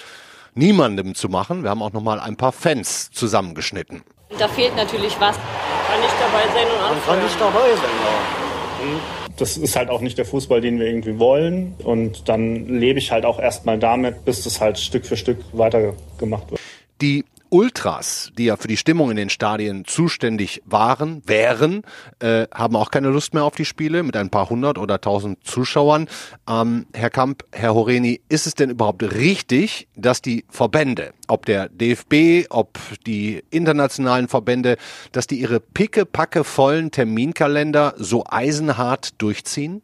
niemandem 0.54 1.14
zu 1.14 1.28
machen. 1.28 1.62
Wir 1.62 1.70
haben 1.70 1.82
auch 1.82 1.92
noch 1.92 2.02
mal 2.02 2.18
ein 2.18 2.36
paar 2.36 2.52
Fans 2.52 3.10
zusammengeschnitten. 3.12 4.02
Da 4.38 4.48
fehlt 4.48 4.74
natürlich 4.74 5.14
was. 5.20 5.36
Kann 5.36 6.00
nicht 6.00 6.14
dabei 6.20 6.44
sein 6.52 6.66
und 6.66 6.84
anfangen. 6.84 7.00
Man 7.06 7.18
kann 7.18 7.24
nicht 7.24 7.40
dabei 7.40 7.68
sein, 7.76 7.94
ja. 8.04 8.86
Mhm 8.86 9.17
das 9.38 9.56
ist 9.56 9.76
halt 9.76 9.88
auch 9.88 10.00
nicht 10.00 10.18
der 10.18 10.24
Fußball, 10.24 10.60
den 10.60 10.78
wir 10.78 10.86
irgendwie 10.86 11.18
wollen. 11.18 11.74
Und 11.82 12.28
dann 12.28 12.66
lebe 12.66 12.98
ich 12.98 13.10
halt 13.10 13.24
auch 13.24 13.38
erstmal 13.38 13.78
damit, 13.78 14.24
bis 14.24 14.44
das 14.44 14.60
halt 14.60 14.78
Stück 14.78 15.06
für 15.06 15.16
Stück 15.16 15.38
weitergemacht 15.52 16.50
wird. 16.50 16.60
Die 17.00 17.24
Ultras, 17.50 18.30
die 18.36 18.46
ja 18.46 18.56
für 18.56 18.68
die 18.68 18.76
Stimmung 18.76 19.10
in 19.10 19.16
den 19.16 19.30
Stadien 19.30 19.84
zuständig 19.84 20.62
waren, 20.64 21.22
wären, 21.26 21.82
äh, 22.18 22.46
haben 22.52 22.76
auch 22.76 22.90
keine 22.90 23.08
Lust 23.08 23.34
mehr 23.34 23.44
auf 23.44 23.54
die 23.54 23.64
Spiele 23.64 24.02
mit 24.02 24.16
ein 24.16 24.30
paar 24.30 24.50
hundert 24.50 24.78
oder 24.78 25.00
tausend 25.00 25.44
Zuschauern. 25.44 26.08
Ähm, 26.48 26.86
Herr 26.92 27.10
Kamp, 27.10 27.44
Herr 27.52 27.74
Horeni, 27.74 28.20
ist 28.28 28.46
es 28.46 28.54
denn 28.54 28.70
überhaupt 28.70 29.02
richtig, 29.02 29.88
dass 29.96 30.22
die 30.22 30.44
Verbände, 30.48 31.12
ob 31.26 31.46
der 31.46 31.68
DFB, 31.68 32.46
ob 32.50 32.78
die 33.06 33.42
internationalen 33.50 34.28
Verbände, 34.28 34.76
dass 35.12 35.26
die 35.26 35.40
ihre 35.40 35.60
picke-packe 35.60 36.44
vollen 36.44 36.90
Terminkalender 36.90 37.94
so 37.96 38.24
eisenhart 38.28 39.20
durchziehen? 39.20 39.82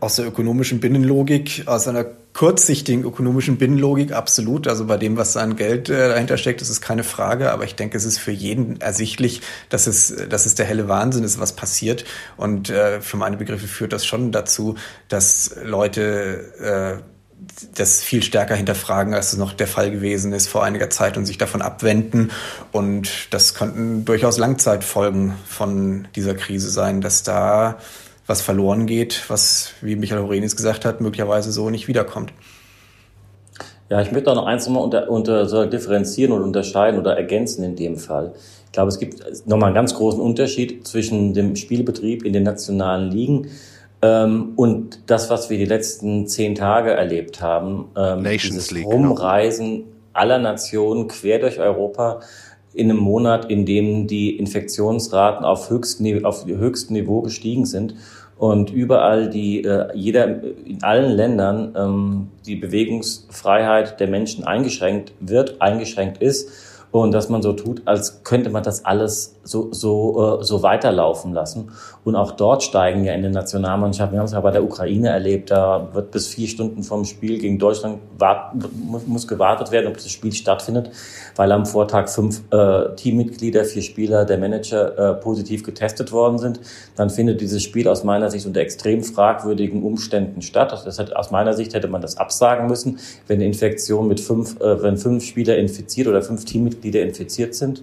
Aus 0.00 0.16
der 0.16 0.26
ökonomischen 0.26 0.80
Binnenlogik, 0.80 1.64
aus 1.66 1.88
einer 1.88 2.04
kurzsichtigen 2.32 3.04
ökonomischen 3.04 3.58
Binnenlogik 3.58 4.12
absolut. 4.12 4.68
Also 4.68 4.86
bei 4.86 4.96
dem, 4.96 5.16
was 5.16 5.36
an 5.36 5.56
Geld 5.56 5.88
äh, 5.88 6.08
dahinter 6.08 6.36
steckt, 6.36 6.62
ist 6.62 6.70
es 6.70 6.80
keine 6.80 7.04
Frage. 7.04 7.52
Aber 7.52 7.64
ich 7.64 7.74
denke, 7.74 7.96
es 7.96 8.04
ist 8.04 8.18
für 8.18 8.30
jeden 8.30 8.80
ersichtlich, 8.80 9.42
dass 9.68 9.86
es, 9.86 10.14
dass 10.28 10.46
es 10.46 10.54
der 10.54 10.66
helle 10.66 10.88
Wahnsinn 10.88 11.24
ist, 11.24 11.40
was 11.40 11.54
passiert. 11.54 12.04
Und 12.36 12.70
äh, 12.70 13.00
für 13.00 13.16
meine 13.16 13.36
Begriffe 13.36 13.66
führt 13.66 13.92
das 13.92 14.06
schon 14.06 14.32
dazu, 14.32 14.76
dass 15.08 15.56
Leute 15.64 17.00
äh, 17.00 17.10
das 17.74 18.02
viel 18.02 18.22
stärker 18.22 18.54
hinterfragen, 18.54 19.14
als 19.14 19.32
es 19.32 19.38
noch 19.38 19.52
der 19.52 19.66
Fall 19.66 19.90
gewesen 19.90 20.32
ist 20.32 20.48
vor 20.48 20.64
einiger 20.64 20.90
Zeit 20.90 21.16
und 21.16 21.26
sich 21.26 21.38
davon 21.38 21.62
abwenden. 21.62 22.30
Und 22.72 23.32
das 23.32 23.54
könnten 23.54 24.04
durchaus 24.04 24.38
Langzeitfolgen 24.38 25.34
von 25.46 26.08
dieser 26.14 26.34
Krise 26.34 26.70
sein, 26.70 27.00
dass 27.00 27.22
da 27.22 27.78
was 28.30 28.42
verloren 28.42 28.86
geht, 28.86 29.24
was, 29.26 29.72
wie 29.82 29.96
Michael 29.96 30.22
Horenis 30.22 30.54
gesagt 30.54 30.84
hat, 30.84 31.00
möglicherweise 31.00 31.50
so 31.50 31.68
nicht 31.68 31.88
wiederkommt. 31.88 32.32
Ja, 33.88 34.00
ich 34.00 34.12
möchte 34.12 34.30
auch 34.30 34.36
noch 34.36 34.46
eins 34.46 34.66
nochmal 34.66 34.84
unter, 34.84 35.10
unter 35.10 35.46
so 35.46 35.66
differenzieren 35.66 36.30
und 36.30 36.42
unterscheiden 36.42 37.00
oder 37.00 37.16
ergänzen 37.16 37.64
in 37.64 37.74
dem 37.74 37.96
Fall. 37.96 38.32
Ich 38.66 38.72
glaube, 38.72 38.88
es 38.88 39.00
gibt 39.00 39.20
nochmal 39.48 39.70
einen 39.70 39.74
ganz 39.74 39.94
großen 39.94 40.20
Unterschied 40.20 40.86
zwischen 40.86 41.34
dem 41.34 41.56
Spielbetrieb 41.56 42.24
in 42.24 42.32
den 42.32 42.44
nationalen 42.44 43.10
Ligen 43.10 43.48
ähm, 44.00 44.52
und 44.54 45.10
das, 45.10 45.28
was 45.28 45.50
wir 45.50 45.58
die 45.58 45.64
letzten 45.64 46.28
zehn 46.28 46.54
Tage 46.54 46.92
erlebt 46.92 47.42
haben. 47.42 47.86
Ähm, 47.96 48.22
Nations 48.22 48.70
League. 48.70 48.88
Genau. 48.88 49.08
Rumreisen 49.08 49.66
genau. 49.66 49.86
aller 50.12 50.38
Nationen 50.38 51.08
quer 51.08 51.40
durch 51.40 51.58
Europa 51.58 52.20
in 52.72 52.88
einem 52.88 53.00
Monat, 53.00 53.50
in 53.50 53.66
dem 53.66 54.06
die 54.06 54.36
Infektionsraten 54.38 55.44
auf 55.44 55.68
höchstem, 55.68 56.24
auf 56.24 56.46
höchstem 56.46 56.94
Niveau 56.94 57.22
gestiegen 57.22 57.66
sind 57.66 57.96
und 58.40 58.70
überall 58.70 59.28
die 59.28 59.64
äh, 59.64 59.88
jeder 59.94 60.42
in 60.64 60.82
allen 60.82 61.12
Ländern 61.12 61.74
ähm, 61.76 62.28
die 62.46 62.56
Bewegungsfreiheit 62.56 64.00
der 64.00 64.08
Menschen 64.08 64.44
eingeschränkt 64.44 65.12
wird, 65.20 65.60
eingeschränkt 65.60 66.22
ist 66.22 66.48
und 66.92 67.12
dass 67.12 67.28
man 67.28 67.40
so 67.42 67.52
tut, 67.52 67.82
als 67.84 68.24
könnte 68.24 68.50
man 68.50 68.62
das 68.62 68.84
alles 68.84 69.36
so, 69.44 69.72
so, 69.72 70.40
äh, 70.40 70.44
so 70.44 70.62
weiterlaufen 70.62 71.32
lassen. 71.32 71.70
Und 72.04 72.16
auch 72.16 72.32
dort 72.32 72.62
steigen 72.62 73.04
ja 73.04 73.12
in 73.12 73.22
den 73.22 73.32
Nationalmannschaften, 73.32 74.14
wir 74.14 74.20
haben 74.20 74.26
es 74.26 74.32
ja 74.32 74.40
bei 74.40 74.50
der 74.50 74.64
Ukraine 74.64 75.08
erlebt, 75.08 75.50
da 75.50 75.88
wird 75.92 76.10
bis 76.10 76.26
vier 76.26 76.48
Stunden 76.48 76.82
vom 76.82 77.04
Spiel 77.04 77.38
gegen 77.38 77.58
Deutschland 77.58 77.98
wart, 78.18 78.54
muss 79.06 79.28
gewartet 79.28 79.70
werden, 79.70 79.86
ob 79.86 79.94
das 79.94 80.10
Spiel 80.10 80.32
stattfindet, 80.32 80.90
weil 81.36 81.52
am 81.52 81.64
Vortag 81.66 82.08
fünf 82.08 82.42
äh, 82.50 82.94
Teammitglieder, 82.96 83.64
vier 83.64 83.82
Spieler, 83.82 84.24
der 84.24 84.38
Manager 84.38 84.98
äh, 84.98 85.14
positiv 85.14 85.62
getestet 85.62 86.10
worden 86.12 86.38
sind. 86.38 86.60
Dann 86.96 87.10
findet 87.10 87.40
dieses 87.40 87.62
Spiel 87.62 87.86
aus 87.88 88.02
meiner 88.02 88.30
Sicht 88.30 88.46
unter 88.46 88.60
extrem 88.60 89.02
fragwürdigen 89.02 89.82
Umständen 89.82 90.42
statt. 90.42 90.82
Das 90.84 90.98
hat, 90.98 91.14
aus 91.14 91.30
meiner 91.30 91.54
Sicht 91.54 91.74
hätte 91.74 91.88
man 91.88 92.00
das 92.00 92.16
absagen 92.16 92.66
müssen, 92.66 92.98
wenn 93.26 93.36
eine 93.36 93.46
Infektion 93.46 94.08
mit 94.08 94.20
fünf, 94.20 94.60
äh, 94.60 94.82
wenn 94.82 94.96
fünf 94.96 95.24
Spieler 95.24 95.56
infiziert 95.56 96.08
oder 96.08 96.22
fünf 96.22 96.44
Teammitglieder 96.44 96.79
infiziert 96.84 97.54
sind. 97.54 97.82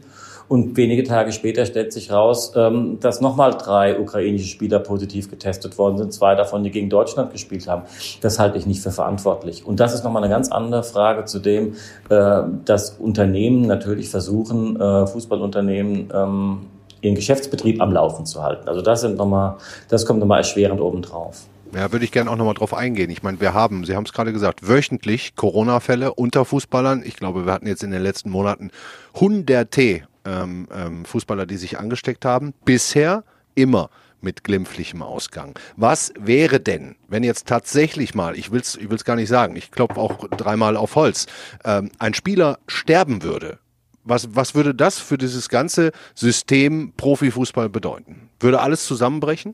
Und 0.49 0.77
wenige 0.77 1.03
Tage 1.03 1.33
später 1.33 1.65
stellt 1.65 1.91
sich 1.91 2.11
raus, 2.11 2.53
ähm, 2.55 2.99
dass 3.01 3.19
nochmal 3.19 3.51
drei 3.51 3.99
ukrainische 3.99 4.47
Spieler 4.47 4.79
positiv 4.79 5.29
getestet 5.29 5.77
worden 5.77 5.97
sind, 5.97 6.13
zwei 6.13 6.35
davon, 6.35 6.63
die 6.63 6.71
gegen 6.71 6.89
Deutschland 6.89 7.33
gespielt 7.33 7.67
haben. 7.67 7.83
Das 8.21 8.39
halte 8.39 8.57
ich 8.57 8.65
nicht 8.65 8.81
für 8.81 8.91
verantwortlich. 8.91 9.65
Und 9.65 9.79
das 9.79 9.93
ist 9.93 10.03
nochmal 10.05 10.23
eine 10.23 10.31
ganz 10.31 10.49
andere 10.49 10.83
Frage 10.83 11.25
zu 11.25 11.39
dem, 11.39 11.75
äh, 12.09 12.43
dass 12.63 12.91
Unternehmen 12.91 13.63
natürlich 13.63 14.09
versuchen, 14.09 14.79
äh, 14.79 15.05
Fußballunternehmen, 15.07 16.09
ähm, 16.13 16.59
ihren 17.01 17.15
Geschäftsbetrieb 17.15 17.81
am 17.81 17.91
Laufen 17.91 18.25
zu 18.25 18.41
halten. 18.41 18.69
Also 18.69 18.81
das 18.81 19.01
sind 19.01 19.17
nochmal, 19.17 19.57
das 19.89 20.05
kommt 20.05 20.19
nochmal 20.19 20.39
erschwerend 20.39 20.79
obendrauf. 20.79 21.45
Ja, 21.73 21.91
würde 21.91 22.05
ich 22.05 22.11
gerne 22.11 22.31
auch 22.31 22.35
nochmal 22.35 22.53
drauf 22.53 22.73
eingehen. 22.73 23.09
Ich 23.09 23.23
meine, 23.23 23.39
wir 23.41 23.53
haben, 23.53 23.85
Sie 23.85 23.95
haben 23.95 24.05
es 24.05 24.13
gerade 24.13 24.33
gesagt, 24.33 24.67
wöchentlich 24.67 25.35
Corona-Fälle 25.35 26.13
unter 26.13 26.45
Fußballern. 26.45 27.03
Ich 27.05 27.17
glaube, 27.17 27.45
wir 27.45 27.53
hatten 27.53 27.67
jetzt 27.67 27.83
in 27.83 27.91
den 27.91 28.01
letzten 28.01 28.29
Monaten 28.29 28.71
hunderte 29.13 30.07
ähm, 30.25 30.67
ähm, 30.73 31.05
Fußballer, 31.05 31.45
die 31.45 31.57
sich 31.57 31.77
angesteckt 31.77 32.25
haben. 32.25 32.53
Bisher 32.65 33.23
immer 33.55 33.89
mit 34.21 34.43
glimpflichem 34.43 35.01
Ausgang. 35.01 35.57
Was 35.75 36.13
wäre 36.19 36.59
denn, 36.59 36.95
wenn 37.07 37.23
jetzt 37.23 37.47
tatsächlich 37.47 38.15
mal, 38.15 38.37
ich 38.37 38.51
will 38.51 38.61
es 38.61 38.75
ich 38.75 38.89
will's 38.89 39.05
gar 39.05 39.15
nicht 39.15 39.29
sagen, 39.29 39.55
ich 39.55 39.71
klopfe 39.71 39.99
auch 39.99 40.27
dreimal 40.29 40.75
auf 40.75 40.95
Holz, 40.95 41.27
ähm, 41.63 41.91
ein 41.99 42.13
Spieler 42.13 42.59
sterben 42.67 43.23
würde? 43.23 43.59
Was, 44.03 44.35
was 44.35 44.55
würde 44.55 44.73
das 44.73 44.99
für 44.99 45.17
dieses 45.17 45.49
ganze 45.49 45.91
System 46.15 46.93
Profifußball 46.95 47.69
bedeuten? 47.69 48.29
Würde 48.39 48.61
alles 48.61 48.85
zusammenbrechen? 48.85 49.53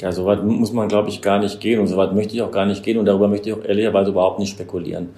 Ja, 0.00 0.12
so 0.12 0.26
weit 0.26 0.44
muss 0.44 0.72
man, 0.72 0.88
glaube 0.88 1.08
ich, 1.08 1.22
gar 1.22 1.38
nicht 1.38 1.60
gehen 1.60 1.80
und 1.80 1.86
so 1.86 1.96
weit 1.96 2.14
möchte 2.14 2.34
ich 2.34 2.42
auch 2.42 2.50
gar 2.50 2.66
nicht 2.66 2.82
gehen 2.82 2.98
und 2.98 3.06
darüber 3.06 3.28
möchte 3.28 3.48
ich 3.48 3.54
auch 3.54 3.64
ehrlicherweise 3.64 4.10
überhaupt 4.10 4.38
nicht 4.38 4.50
spekulieren. 4.50 5.10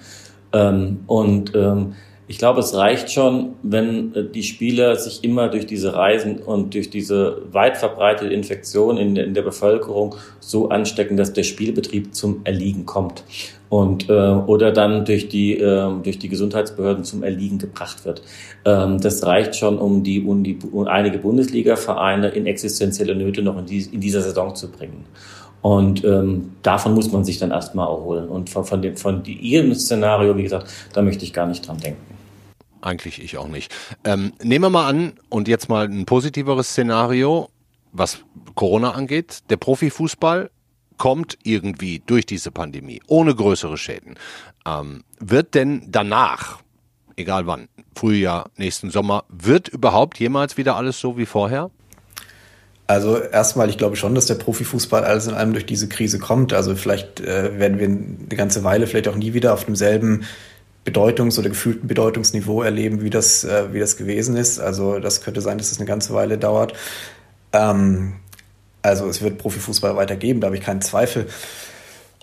Ähm, 0.53 1.01
und 1.07 1.53
ähm, 1.55 1.95
ich 2.29 2.37
glaube, 2.37 2.59
es 2.59 2.75
reicht 2.75 3.11
schon, 3.11 3.55
wenn 3.63 4.13
äh, 4.13 4.23
die 4.23 4.43
Spieler 4.43 4.95
sich 4.95 5.23
immer 5.23 5.47
durch 5.47 5.65
diese 5.65 5.95
Reisen 5.95 6.37
und 6.37 6.75
durch 6.75 6.91
diese 6.91 7.41
weit 7.51 7.75
verbreitete 7.75 8.31
Infektion 8.31 8.97
in, 8.97 9.15
in 9.15 9.33
der 9.33 9.41
Bevölkerung 9.41 10.13
so 10.39 10.69
anstecken, 10.69 11.17
dass 11.17 11.33
der 11.33 11.41
Spielbetrieb 11.41 12.13
zum 12.13 12.41
Erliegen 12.43 12.85
kommt 12.85 13.23
und 13.69 14.11
äh, 14.11 14.13
oder 14.13 14.71
dann 14.71 15.05
durch 15.05 15.27
die 15.27 15.57
äh, 15.57 15.91
durch 16.03 16.19
die 16.19 16.29
Gesundheitsbehörden 16.29 17.03
zum 17.03 17.23
Erliegen 17.23 17.57
gebracht 17.57 18.05
wird. 18.05 18.21
Ähm, 18.63 19.01
das 19.01 19.25
reicht 19.25 19.55
schon, 19.55 19.79
um 19.79 20.03
die, 20.03 20.21
um 20.21 20.43
die 20.43 20.59
um 20.71 20.87
einige 20.87 21.17
Bundesliga-Vereine 21.17 22.29
in 22.29 22.45
existenzielle 22.45 23.15
Nöte 23.15 23.41
noch 23.41 23.57
in, 23.57 23.65
die, 23.65 23.81
in 23.91 24.01
dieser 24.01 24.21
Saison 24.21 24.53
zu 24.53 24.69
bringen. 24.69 25.05
Und 25.63 26.05
ähm, 26.05 26.51
davon 26.61 26.93
muss 26.93 27.11
man 27.11 27.25
sich 27.25 27.39
dann 27.39 27.49
erstmal 27.49 27.87
erholen. 27.87 28.29
Und 28.29 28.51
von, 28.51 28.65
von 28.65 28.83
dem 28.83 28.97
von 28.97 29.25
ihrem 29.25 29.73
Szenario, 29.73 30.37
wie 30.37 30.43
gesagt, 30.43 30.67
da 30.93 31.01
möchte 31.01 31.25
ich 31.25 31.33
gar 31.33 31.47
nicht 31.47 31.67
dran 31.67 31.79
denken. 31.79 32.08
Eigentlich 32.81 33.21
ich 33.21 33.37
auch 33.37 33.47
nicht. 33.47 33.75
Ähm, 34.03 34.33
nehmen 34.41 34.65
wir 34.65 34.69
mal 34.69 34.87
an, 34.87 35.13
und 35.29 35.47
jetzt 35.47 35.69
mal 35.69 35.85
ein 35.85 36.05
positiveres 36.05 36.69
Szenario, 36.69 37.49
was 37.91 38.19
Corona 38.55 38.91
angeht. 38.91 39.39
Der 39.49 39.57
Profifußball 39.57 40.49
kommt 40.97 41.37
irgendwie 41.43 42.01
durch 42.05 42.25
diese 42.25 42.51
Pandemie, 42.51 43.01
ohne 43.07 43.35
größere 43.35 43.77
Schäden. 43.77 44.15
Ähm, 44.65 45.03
wird 45.19 45.55
denn 45.55 45.87
danach, 45.87 46.61
egal 47.15 47.47
wann, 47.47 47.67
Frühjahr, 47.95 48.49
nächsten 48.57 48.91
Sommer, 48.91 49.25
wird 49.29 49.67
überhaupt 49.67 50.19
jemals 50.19 50.57
wieder 50.57 50.75
alles 50.75 50.99
so 50.99 51.17
wie 51.17 51.25
vorher? 51.25 51.71
Also 52.87 53.17
erstmal, 53.19 53.69
ich 53.69 53.77
glaube 53.77 53.95
schon, 53.97 54.15
dass 54.15 54.25
der 54.25 54.35
Profifußball 54.35 55.03
alles 55.03 55.27
in 55.27 55.35
allem 55.35 55.53
durch 55.53 55.65
diese 55.65 55.87
Krise 55.87 56.17
kommt. 56.17 56.53
Also 56.53 56.75
vielleicht 56.75 57.19
äh, 57.19 57.59
werden 57.59 57.77
wir 57.77 57.85
eine 57.85 58.35
ganze 58.35 58.63
Weile 58.63 58.87
vielleicht 58.87 59.07
auch 59.07 59.15
nie 59.15 59.33
wieder 59.33 59.53
auf 59.53 59.65
demselben 59.65 60.23
Bedeutungs- 60.91 61.37
oder 61.37 61.49
gefühlten 61.49 61.87
Bedeutungsniveau 61.87 62.61
erleben, 62.61 63.01
wie 63.01 63.09
das, 63.09 63.43
äh, 63.43 63.73
wie 63.73 63.79
das 63.79 63.97
gewesen 63.97 64.35
ist. 64.35 64.59
Also 64.59 64.99
das 64.99 65.21
könnte 65.21 65.41
sein, 65.41 65.57
dass 65.57 65.69
das 65.69 65.79
eine 65.79 65.87
ganze 65.87 66.13
Weile 66.13 66.37
dauert. 66.37 66.73
Ähm, 67.53 68.13
also 68.81 69.07
es 69.07 69.21
wird 69.21 69.37
Profifußball 69.37 69.95
weitergeben, 69.95 70.41
da 70.41 70.47
habe 70.47 70.57
ich 70.57 70.63
keinen 70.63 70.81
Zweifel. 70.81 71.27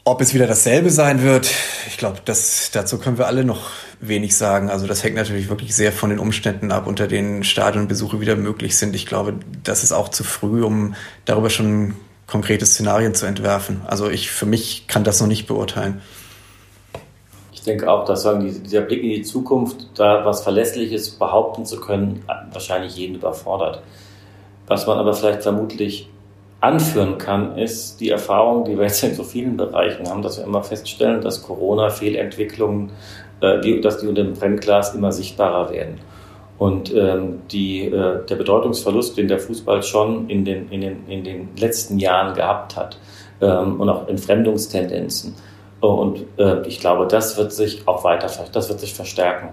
Ob 0.04 0.20
es 0.20 0.34
wieder 0.34 0.46
dasselbe 0.46 0.90
sein 0.90 1.22
wird, 1.22 1.50
ich 1.88 1.96
glaube, 1.96 2.20
dazu 2.24 2.98
können 2.98 3.18
wir 3.18 3.26
alle 3.26 3.44
noch 3.44 3.70
wenig 4.00 4.36
sagen. 4.36 4.70
Also 4.70 4.86
das 4.86 5.02
hängt 5.02 5.16
natürlich 5.16 5.48
wirklich 5.48 5.74
sehr 5.74 5.92
von 5.92 6.10
den 6.10 6.20
Umständen 6.20 6.70
ab, 6.70 6.86
unter 6.86 7.08
denen 7.08 7.42
Stadionbesuche 7.42 8.20
wieder 8.20 8.36
möglich 8.36 8.76
sind. 8.76 8.94
Ich 8.94 9.06
glaube, 9.06 9.34
das 9.64 9.82
ist 9.82 9.92
auch 9.92 10.08
zu 10.08 10.22
früh, 10.22 10.62
um 10.62 10.94
darüber 11.24 11.50
schon 11.50 11.94
konkrete 12.26 12.66
Szenarien 12.66 13.14
zu 13.14 13.26
entwerfen. 13.26 13.80
Also 13.86 14.08
ich 14.08 14.30
für 14.30 14.46
mich 14.46 14.86
kann 14.86 15.02
das 15.02 15.20
noch 15.20 15.26
nicht 15.26 15.46
beurteilen 15.46 16.00
denke 17.66 17.90
auch, 17.90 18.04
dass 18.04 18.22
sagen, 18.22 18.40
dieser 18.40 18.82
Blick 18.82 19.02
in 19.02 19.10
die 19.10 19.22
Zukunft, 19.22 19.88
da 19.96 20.24
was 20.24 20.42
Verlässliches 20.42 21.10
behaupten 21.10 21.64
zu 21.66 21.80
können, 21.80 22.24
wahrscheinlich 22.52 22.96
jeden 22.96 23.16
überfordert. 23.16 23.82
Was 24.66 24.86
man 24.86 24.98
aber 24.98 25.12
vielleicht 25.12 25.42
vermutlich 25.42 26.08
anführen 26.60 27.18
kann, 27.18 27.56
ist 27.58 28.00
die 28.00 28.10
Erfahrung, 28.10 28.64
die 28.64 28.76
wir 28.76 28.84
jetzt 28.84 29.02
in 29.04 29.14
so 29.14 29.22
vielen 29.22 29.56
Bereichen 29.56 30.08
haben, 30.08 30.22
dass 30.22 30.38
wir 30.38 30.44
immer 30.44 30.62
feststellen, 30.62 31.20
dass 31.20 31.42
Corona-Fehlentwicklungen, 31.42 32.90
äh, 33.40 33.80
dass 33.80 33.98
die 33.98 34.06
unter 34.06 34.24
dem 34.24 34.34
Brennglas 34.34 34.94
immer 34.94 35.12
sichtbarer 35.12 35.70
werden. 35.70 36.00
Und 36.58 36.94
ähm, 36.94 37.42
die, 37.50 37.84
äh, 37.86 38.24
der 38.24 38.36
Bedeutungsverlust, 38.36 39.18
den 39.18 39.28
der 39.28 39.38
Fußball 39.38 39.82
schon 39.82 40.28
in 40.30 40.44
den, 40.44 40.70
in 40.70 40.80
den, 40.80 41.06
in 41.06 41.22
den 41.22 41.48
letzten 41.58 41.98
Jahren 41.98 42.34
gehabt 42.34 42.76
hat 42.76 42.96
ähm, 43.42 43.78
und 43.78 43.88
auch 43.90 44.08
Entfremdungstendenzen, 44.08 45.34
und 45.88 46.24
äh, 46.38 46.66
ich 46.66 46.80
glaube, 46.80 47.06
das 47.06 47.36
wird 47.36 47.52
sich 47.52 47.86
auch 47.86 48.04
weiter, 48.04 48.28
das 48.52 48.68
wird 48.68 48.80
sich 48.80 48.94
verstärken. 48.94 49.50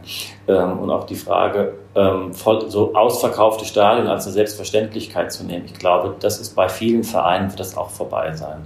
Ähm, 0.48 0.80
und 0.80 0.92
auch 0.92 1.06
die 1.06 1.16
Frage, 1.16 1.74
ähm, 1.96 2.34
voll, 2.34 2.70
so 2.70 2.94
ausverkaufte 2.94 3.66
Stadien 3.66 4.08
als 4.08 4.26
eine 4.26 4.34
Selbstverständlichkeit 4.34 5.32
zu 5.32 5.44
nehmen. 5.46 5.66
Ich 5.66 5.74
glaube, 5.74 6.16
das 6.20 6.40
ist 6.40 6.56
bei 6.56 6.70
vielen 6.70 7.04
Vereinen 7.04 7.50
wird 7.50 7.60
das 7.60 7.78
auch 7.78 7.90
vorbei 7.90 8.34
sein. 8.34 8.66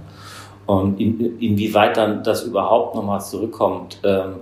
Und 0.66 1.00
in, 1.00 1.38
inwieweit 1.40 1.96
dann 1.96 2.22
das 2.22 2.42
überhaupt 2.42 2.94
nochmal 2.94 3.20
zurückkommt, 3.20 4.00
ähm, 4.04 4.40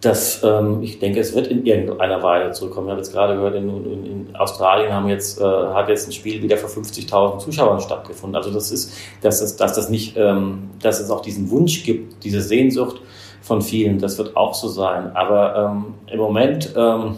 das, 0.00 0.42
ähm, 0.44 0.82
ich 0.82 1.00
denke, 1.00 1.18
es 1.18 1.34
wird 1.34 1.48
in 1.48 1.66
irgendeiner 1.66 2.22
Weise 2.22 2.52
zurückkommen. 2.52 2.86
Ich 2.86 2.90
habe 2.92 3.00
jetzt 3.00 3.12
gerade 3.12 3.34
gehört, 3.34 3.56
in, 3.56 3.68
in, 3.68 4.06
in 4.06 4.36
Australien 4.36 4.92
haben 4.92 5.08
jetzt, 5.08 5.40
äh, 5.40 5.44
hat 5.44 5.88
jetzt 5.88 6.08
ein 6.08 6.12
Spiel 6.12 6.40
wieder 6.40 6.56
vor 6.56 6.70
50.000 6.70 7.38
Zuschauern 7.38 7.80
stattgefunden. 7.80 8.36
Also 8.36 8.52
das 8.52 8.70
ist, 8.70 8.92
dass 9.22 9.40
es, 9.40 9.56
dass 9.56 9.74
das 9.74 9.88
nicht, 9.88 10.16
ähm, 10.16 10.70
dass 10.80 11.00
es 11.00 11.10
auch 11.10 11.20
diesen 11.20 11.50
Wunsch 11.50 11.82
gibt, 11.82 12.22
diese 12.22 12.40
Sehnsucht 12.40 13.00
von 13.40 13.60
vielen, 13.60 13.98
das 13.98 14.18
wird 14.18 14.36
auch 14.36 14.54
so 14.54 14.68
sein. 14.68 15.16
Aber 15.16 15.56
ähm, 15.56 15.94
im 16.12 16.18
Moment 16.18 16.72
ähm, 16.76 17.16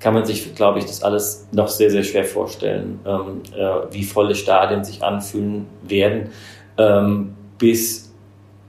kann 0.00 0.14
man 0.14 0.24
sich, 0.24 0.54
glaube 0.56 0.80
ich, 0.80 0.86
das 0.86 1.04
alles 1.04 1.46
noch 1.52 1.68
sehr, 1.68 1.90
sehr 1.90 2.02
schwer 2.02 2.24
vorstellen, 2.24 2.98
ähm, 3.06 3.42
äh, 3.56 3.92
wie 3.92 4.02
volle 4.02 4.34
Stadien 4.34 4.82
sich 4.82 5.04
anfühlen 5.04 5.66
werden, 5.82 6.30
ähm, 6.76 7.34
bis 7.58 8.12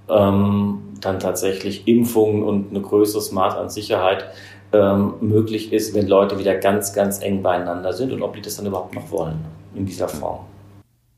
ähm, 0.09 0.90
dann 1.01 1.19
tatsächlich 1.19 1.87
Impfungen 1.87 2.43
und 2.43 2.73
ein 2.73 2.81
größeres 2.81 3.31
Maß 3.31 3.55
an 3.55 3.69
Sicherheit 3.69 4.25
ähm, 4.73 5.15
möglich 5.21 5.73
ist, 5.73 5.93
wenn 5.93 6.07
Leute 6.07 6.39
wieder 6.39 6.55
ganz, 6.55 6.93
ganz 6.93 7.21
eng 7.21 7.43
beieinander 7.43 7.93
sind 7.93 8.13
und 8.13 8.21
ob 8.21 8.35
die 8.35 8.41
das 8.41 8.57
dann 8.57 8.65
überhaupt 8.65 8.95
noch 8.95 9.11
wollen 9.11 9.39
in 9.75 9.85
dieser 9.85 10.07
Form. 10.07 10.45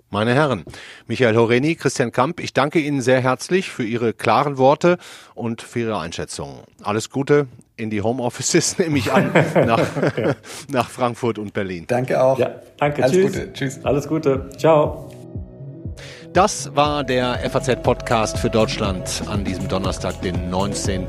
Meine 0.10 0.36
Herren, 0.36 0.63
Michael 1.08 1.36
Horeni, 1.36 1.74
Christian 1.74 2.12
Kamp, 2.12 2.39
ich 2.39 2.54
danke 2.54 2.78
Ihnen 2.78 3.02
sehr 3.02 3.19
herzlich 3.19 3.72
für 3.72 3.84
Ihre 3.84 4.13
klaren 4.13 4.60
Worte 4.60 5.00
und 5.34 5.63
für 5.63 5.80
Ihre 5.80 6.00
Einschätzungen. 6.00 6.60
Alles 6.84 7.10
Gute 7.10 7.48
in 7.78 7.89
die 7.89 8.04
Homeoffices, 8.04 8.78
nehme 8.78 9.00
ich 9.00 9.12
an, 9.12 9.32
nach, 9.65 9.80
ja. 10.15 10.36
nach 10.69 10.89
Frankfurt 10.89 11.39
und 11.39 11.54
Berlin. 11.54 11.86
Danke 11.88 12.24
auch. 12.24 12.38
Ja, 12.38 12.62
danke. 12.78 13.04
Alles 13.04 13.15
Tschüss. 13.15 13.34
Gute. 13.34 13.54
Tschüss. 13.54 13.80
Alles 13.84 14.08
Gute. 14.08 14.50
Ciao. 14.56 15.10
Das 16.34 16.76
war 16.76 17.04
der 17.04 17.48
FAZ-Podcast 17.48 18.39
für 18.39 18.50
Deutschland 18.50 19.22
an 19.28 19.46
diesem 19.46 19.67
Donnerstag, 19.67 20.19
den 20.22 20.50
19. 20.50 21.06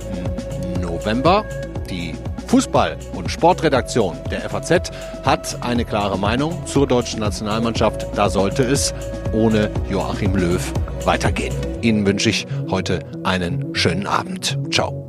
November. 0.83 1.47
Die 1.89 2.15
Fußball- 2.47 2.97
und 3.15 3.31
Sportredaktion 3.31 4.19
der 4.31 4.43
FAZ 4.51 4.91
hat 5.25 5.57
eine 5.63 5.87
klare 5.87 6.19
Meinung 6.19 6.67
zur 6.67 6.87
deutschen 6.87 7.21
Nationalmannschaft. 7.21 8.07
Da 8.15 8.29
sollte 8.29 8.65
es 8.65 8.93
ohne 9.33 9.71
Joachim 9.89 10.37
Löw 10.37 10.73
weitergehen. 11.05 11.55
Ihnen 11.81 12.05
wünsche 12.05 12.29
ich 12.29 12.47
heute 12.71 13.01
einen 13.25 13.75
schönen 13.75 14.07
Abend. 14.07 14.59
Ciao. 14.71 15.04